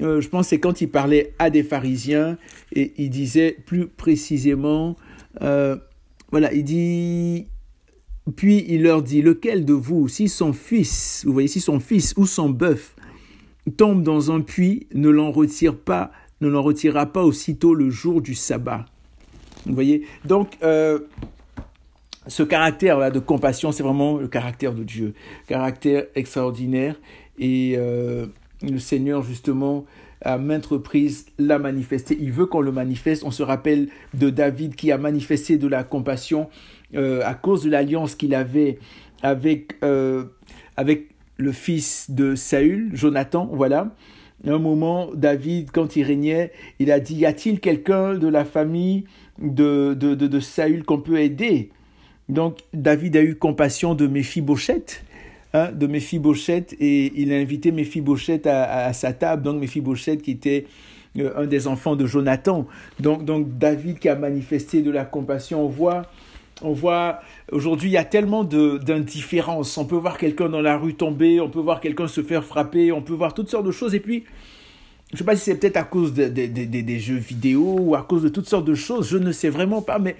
Euh, 0.00 0.20
je 0.20 0.28
pense 0.28 0.46
que 0.46 0.50
c'est 0.50 0.60
quand 0.60 0.80
il 0.80 0.88
parlait 0.88 1.34
à 1.38 1.50
des 1.50 1.64
pharisiens 1.64 2.38
et 2.72 2.92
il 2.96 3.10
disait 3.10 3.56
plus 3.66 3.88
précisément, 3.88 4.96
euh, 5.42 5.76
voilà, 6.30 6.52
il 6.52 6.64
dit, 6.64 7.46
puis 8.36 8.64
il 8.68 8.82
leur 8.82 9.02
dit, 9.02 9.22
lequel 9.22 9.64
de 9.64 9.74
vous, 9.74 10.06
si 10.06 10.28
son 10.28 10.52
fils, 10.52 11.24
vous 11.26 11.32
voyez, 11.32 11.48
si 11.48 11.60
son 11.60 11.80
fils 11.80 12.14
ou 12.16 12.26
son 12.26 12.48
bœuf 12.48 12.94
tombe 13.76 14.02
dans 14.02 14.30
un 14.30 14.40
puits, 14.40 14.86
ne 14.94 15.08
l'en 15.08 15.30
retire 15.30 15.76
pas, 15.76 16.12
ne 16.40 16.48
l'en 16.48 16.62
retirera 16.62 17.06
pas 17.06 17.24
aussitôt 17.24 17.74
le 17.74 17.90
jour 17.90 18.22
du 18.22 18.34
sabbat. 18.34 18.86
Vous 19.66 19.74
voyez 19.74 20.06
Donc, 20.24 20.58
ce 22.26 22.42
caractère-là 22.42 23.10
de 23.10 23.18
compassion, 23.18 23.72
c'est 23.72 23.82
vraiment 23.82 24.18
le 24.18 24.28
caractère 24.28 24.74
de 24.74 24.84
Dieu, 24.84 25.14
caractère 25.46 26.04
extraordinaire. 26.14 26.96
Et 27.38 27.74
euh, 27.76 28.26
le 28.62 28.78
Seigneur, 28.78 29.22
justement, 29.22 29.84
à 30.20 30.38
maintes 30.38 30.66
reprises, 30.66 31.26
l'a 31.38 31.58
manifesté. 31.58 32.16
Il 32.20 32.30
veut 32.30 32.46
qu'on 32.46 32.60
le 32.60 32.70
manifeste. 32.70 33.24
On 33.24 33.30
se 33.30 33.42
rappelle 33.42 33.88
de 34.14 34.30
David 34.30 34.76
qui 34.76 34.92
a 34.92 34.98
manifesté 34.98 35.58
de 35.58 35.66
la 35.66 35.82
compassion 35.82 36.48
euh, 36.94 37.22
à 37.24 37.34
cause 37.34 37.64
de 37.64 37.70
l'alliance 37.70 38.14
qu'il 38.14 38.34
avait 38.34 38.78
avec, 39.22 39.76
euh, 39.82 40.24
avec 40.76 41.08
le 41.38 41.52
fils 41.52 42.10
de 42.10 42.36
Saül, 42.36 42.90
Jonathan, 42.92 43.48
voilà. 43.52 43.94
un 44.46 44.58
moment, 44.58 45.10
David, 45.14 45.70
quand 45.72 45.96
il 45.96 46.04
régnait, 46.04 46.52
il 46.78 46.92
a 46.92 47.00
dit, 47.00 47.16
y 47.16 47.26
a-t-il 47.26 47.58
quelqu'un 47.58 48.14
de 48.14 48.28
la 48.28 48.44
famille 48.44 49.04
de, 49.38 49.94
de, 49.94 50.14
de, 50.14 50.26
de 50.26 50.40
Saül 50.40 50.84
qu'on 50.84 51.00
peut 51.00 51.20
aider 51.20 51.70
donc 52.28 52.58
David 52.72 53.16
a 53.16 53.22
eu 53.22 53.34
compassion 53.34 53.94
de 53.94 54.06
Méphibosheth, 54.06 55.04
hein, 55.52 55.70
de 55.72 55.86
Méphibosheth, 55.86 56.74
et 56.80 57.12
il 57.14 57.32
a 57.32 57.36
invité 57.36 57.72
Méphibosheth 57.72 58.46
à, 58.46 58.92
sa 58.92 59.12
table, 59.12 59.42
donc 59.42 59.60
Méphibosheth 59.60 60.22
qui 60.22 60.32
était 60.32 60.66
euh, 61.18 61.32
un 61.36 61.46
des 61.46 61.66
enfants 61.66 61.96
de 61.96 62.06
Jonathan. 62.06 62.66
Donc, 63.00 63.24
donc 63.24 63.58
David 63.58 63.98
qui 63.98 64.08
a 64.08 64.16
manifesté 64.16 64.82
de 64.82 64.90
la 64.90 65.04
compassion, 65.04 65.64
on 65.64 65.68
voit... 65.68 66.02
On 66.64 66.74
voit 66.74 67.18
aujourd'hui 67.50 67.88
il 67.88 67.94
y 67.94 67.96
a 67.96 68.04
tellement 68.04 68.44
d'indifférence. 68.44 69.76
On 69.78 69.84
peut 69.84 69.96
voir 69.96 70.16
quelqu'un 70.16 70.48
dans 70.48 70.60
la 70.60 70.76
rue 70.76 70.94
tomber, 70.94 71.40
on 71.40 71.48
peut 71.48 71.58
voir 71.58 71.80
quelqu'un 71.80 72.06
se 72.06 72.22
faire 72.22 72.44
frapper, 72.44 72.92
on 72.92 73.02
peut 73.02 73.14
voir 73.14 73.34
toutes 73.34 73.48
sortes 73.48 73.66
de 73.66 73.72
choses. 73.72 73.96
Et 73.96 74.00
puis, 74.00 74.24
je 75.12 75.16
ne 75.16 75.18
sais 75.18 75.24
pas 75.24 75.36
si 75.36 75.44
c'est 75.44 75.56
peut-être 75.56 75.76
à 75.76 75.84
cause 75.84 76.14
des 76.14 76.98
jeux 76.98 77.16
vidéo 77.16 77.76
ou 77.78 77.94
à 77.94 78.02
cause 78.02 78.22
de 78.22 78.28
toutes 78.28 78.48
sortes 78.48 78.64
de 78.64 78.74
choses, 78.74 79.10
je 79.10 79.18
ne 79.18 79.30
sais 79.30 79.50
vraiment 79.50 79.82
pas, 79.82 79.98
mais 79.98 80.16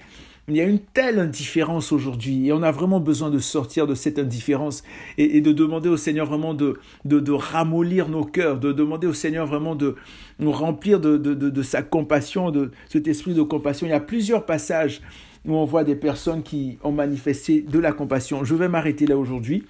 il 0.49 0.57
y 0.57 0.61
a 0.61 0.65
une 0.65 0.79
telle 0.79 1.19
indifférence 1.19 1.91
aujourd'hui 1.91 2.47
et 2.47 2.53
on 2.53 2.61
a 2.63 2.71
vraiment 2.71 2.99
besoin 2.99 3.29
de 3.29 3.39
sortir 3.39 3.87
de 3.87 3.95
cette 3.95 4.19
indifférence 4.19 4.83
et, 5.17 5.39
de 5.39 5.51
demander 5.53 5.87
au 5.87 5.95
Seigneur 5.95 6.25
vraiment 6.25 6.53
de, 6.53 6.79
de, 7.05 7.31
ramollir 7.31 8.09
nos 8.09 8.25
cœurs, 8.25 8.59
de 8.59 8.73
demander 8.73 9.07
au 9.07 9.13
Seigneur 9.13 9.47
vraiment 9.47 9.75
de 9.75 9.95
nous 10.39 10.51
remplir 10.51 10.99
de, 10.99 11.17
de, 11.17 11.61
sa 11.63 11.81
compassion, 11.81 12.51
de 12.51 12.71
cet 12.89 13.07
esprit 13.07 13.33
de 13.33 13.41
compassion. 13.41 13.87
Il 13.87 13.91
y 13.91 13.93
a 13.93 14.01
plusieurs 14.01 14.45
passages 14.45 15.01
où 15.45 15.55
on 15.55 15.65
voit 15.65 15.85
des 15.85 15.95
personnes 15.95 16.43
qui 16.43 16.77
ont 16.83 16.91
manifesté 16.91 17.61
de 17.61 17.79
la 17.79 17.93
compassion. 17.93 18.43
Je 18.43 18.55
vais 18.55 18.67
m'arrêter 18.67 19.05
là 19.05 19.17
aujourd'hui, 19.17 19.63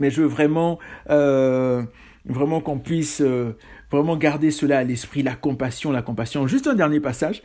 mais 0.00 0.10
je 0.10 0.22
veux 0.22 0.28
vraiment, 0.28 0.80
euh, 1.10 1.84
vraiment 2.24 2.60
qu'on 2.60 2.78
puisse 2.78 3.20
euh, 3.20 3.52
vraiment 3.90 4.16
garder 4.16 4.50
cela 4.50 4.78
à 4.78 4.84
l'esprit, 4.84 5.22
la 5.22 5.34
compassion, 5.34 5.90
la 5.90 6.02
compassion. 6.02 6.46
Juste 6.46 6.66
un 6.66 6.74
dernier 6.74 7.00
passage. 7.00 7.42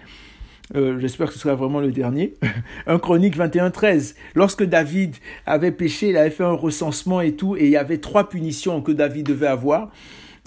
Euh, 0.76 1.00
j'espère 1.00 1.28
que 1.28 1.34
ce 1.34 1.40
sera 1.40 1.56
vraiment 1.56 1.80
le 1.80 1.92
dernier. 1.92 2.34
un 2.88 2.98
Chronique 2.98 3.36
21, 3.36 3.72
13. 3.72 4.16
Lorsque 4.34 4.64
David 4.64 5.16
avait 5.46 5.72
péché, 5.72 6.10
il 6.10 6.18
avait 6.18 6.32
fait 6.32 6.44
un 6.44 6.54
recensement 6.54 7.22
et 7.22 7.34
tout, 7.34 7.56
et 7.56 7.66
il 7.66 7.70
y 7.70 7.78
avait 7.78 8.00
trois 8.00 8.30
punitions 8.30 8.82
que 8.82 8.92
David 8.92 9.28
devait 9.28 9.48
avoir, 9.48 9.92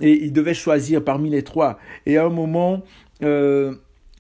et 0.01 0.25
il 0.25 0.33
devait 0.33 0.55
choisir 0.55 1.05
parmi 1.05 1.31
les 1.31 1.43
trois. 1.43 1.79
Et 2.07 2.17
à 2.17 2.25
un 2.25 2.31
moment, 2.31 2.83
euh, 3.23 3.75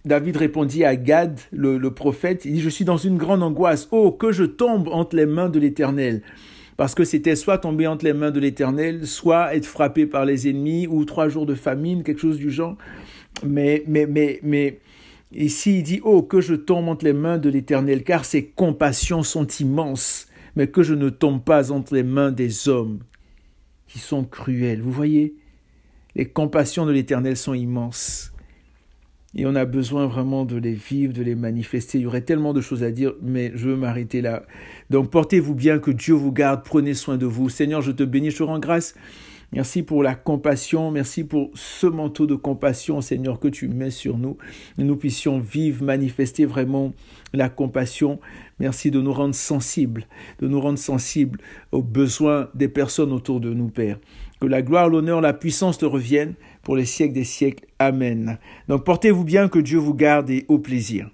David 0.04 0.36
répondit 0.36 0.84
à 0.84 0.96
Gad, 0.96 1.40
le, 1.52 1.78
prophète, 1.90 2.44
il 2.44 2.54
dit, 2.54 2.60
je 2.60 2.68
suis 2.68 2.84
dans 2.84 2.96
une 2.96 3.16
grande 3.16 3.42
angoisse. 3.42 3.88
Oh, 3.90 4.12
que 4.12 4.32
je 4.32 4.44
tombe 4.44 4.88
entre 4.88 5.16
les 5.16 5.26
mains 5.26 5.48
de 5.48 5.58
l'Éternel. 5.58 6.22
Parce 6.78 6.94
que 6.94 7.04
c'était 7.04 7.36
soit 7.36 7.58
tomber 7.58 7.86
entre 7.86 8.06
les 8.06 8.14
mains 8.14 8.30
de 8.30 8.40
l'Éternel, 8.40 9.06
soit 9.06 9.54
être 9.54 9.66
frappé 9.66 10.06
par 10.06 10.24
les 10.24 10.48
ennemis, 10.48 10.86
ou 10.86 11.04
trois 11.04 11.28
jours 11.28 11.44
de 11.44 11.54
famine, 11.54 12.04
quelque 12.04 12.20
chose 12.20 12.38
du 12.38 12.50
genre. 12.50 12.78
Mais, 13.44 13.82
mais, 13.86 14.06
mais, 14.06 14.40
mais, 14.42 14.78
Ici, 15.32 15.78
il 15.78 15.82
dit, 15.82 16.00
Oh, 16.04 16.22
que 16.22 16.40
je 16.40 16.54
tombe 16.54 16.88
entre 16.88 17.04
les 17.04 17.12
mains 17.12 17.38
de 17.38 17.50
l'Éternel, 17.50 18.02
car 18.02 18.24
ses 18.24 18.46
compassions 18.46 19.22
sont 19.22 19.46
immenses, 19.46 20.28
mais 20.56 20.68
que 20.68 20.82
je 20.82 20.94
ne 20.94 21.10
tombe 21.10 21.42
pas 21.42 21.70
entre 21.70 21.94
les 21.94 22.02
mains 22.02 22.30
des 22.30 22.68
hommes 22.68 23.00
qui 23.88 23.98
sont 23.98 24.24
cruels. 24.24 24.80
Vous 24.80 24.92
voyez, 24.92 25.34
les 26.14 26.26
compassions 26.26 26.86
de 26.86 26.92
l'Éternel 26.92 27.36
sont 27.36 27.54
immenses. 27.54 28.32
Et 29.34 29.46
on 29.46 29.54
a 29.54 29.64
besoin 29.64 30.06
vraiment 30.06 30.44
de 30.44 30.56
les 30.56 30.72
vivre, 30.72 31.12
de 31.12 31.22
les 31.22 31.34
manifester. 31.34 31.98
Il 31.98 32.02
y 32.02 32.06
aurait 32.06 32.22
tellement 32.22 32.54
de 32.54 32.60
choses 32.60 32.82
à 32.82 32.90
dire, 32.90 33.12
mais 33.22 33.52
je 33.54 33.68
veux 33.68 33.76
m'arrêter 33.76 34.20
là. 34.20 34.44
Donc 34.90 35.10
portez-vous 35.10 35.54
bien, 35.54 35.78
que 35.78 35.90
Dieu 35.90 36.14
vous 36.14 36.32
garde, 36.32 36.62
prenez 36.64 36.94
soin 36.94 37.16
de 37.18 37.26
vous. 37.26 37.48
Seigneur, 37.48 37.82
je 37.82 37.92
te 37.92 38.02
bénis, 38.02 38.30
je 38.30 38.38
te 38.38 38.42
rends 38.42 38.58
grâce 38.58 38.94
Merci 39.52 39.82
pour 39.82 40.02
la 40.02 40.14
compassion, 40.14 40.90
merci 40.90 41.24
pour 41.24 41.50
ce 41.54 41.86
manteau 41.86 42.26
de 42.26 42.34
compassion, 42.34 43.00
Seigneur, 43.00 43.40
que 43.40 43.48
tu 43.48 43.66
mets 43.68 43.90
sur 43.90 44.18
nous. 44.18 44.36
Nous 44.76 44.96
puissions 44.96 45.38
vivre, 45.38 45.82
manifester 45.82 46.44
vraiment 46.44 46.92
la 47.32 47.48
compassion. 47.48 48.20
Merci 48.58 48.90
de 48.90 49.00
nous 49.00 49.12
rendre 49.12 49.34
sensibles, 49.34 50.06
de 50.40 50.48
nous 50.48 50.60
rendre 50.60 50.78
sensibles 50.78 51.40
aux 51.72 51.82
besoins 51.82 52.50
des 52.54 52.68
personnes 52.68 53.10
autour 53.10 53.40
de 53.40 53.54
nous, 53.54 53.68
Père. 53.68 53.98
Que 54.38 54.46
la 54.46 54.60
gloire, 54.60 54.90
l'honneur, 54.90 55.22
la 55.22 55.32
puissance 55.32 55.78
te 55.78 55.86
reviennent 55.86 56.34
pour 56.62 56.76
les 56.76 56.84
siècles 56.84 57.14
des 57.14 57.24
siècles. 57.24 57.67
Amen. 57.78 58.38
Donc 58.68 58.84
portez-vous 58.84 59.24
bien, 59.24 59.48
que 59.48 59.58
Dieu 59.58 59.78
vous 59.78 59.94
garde 59.94 60.30
et 60.30 60.44
au 60.48 60.58
plaisir. 60.58 61.10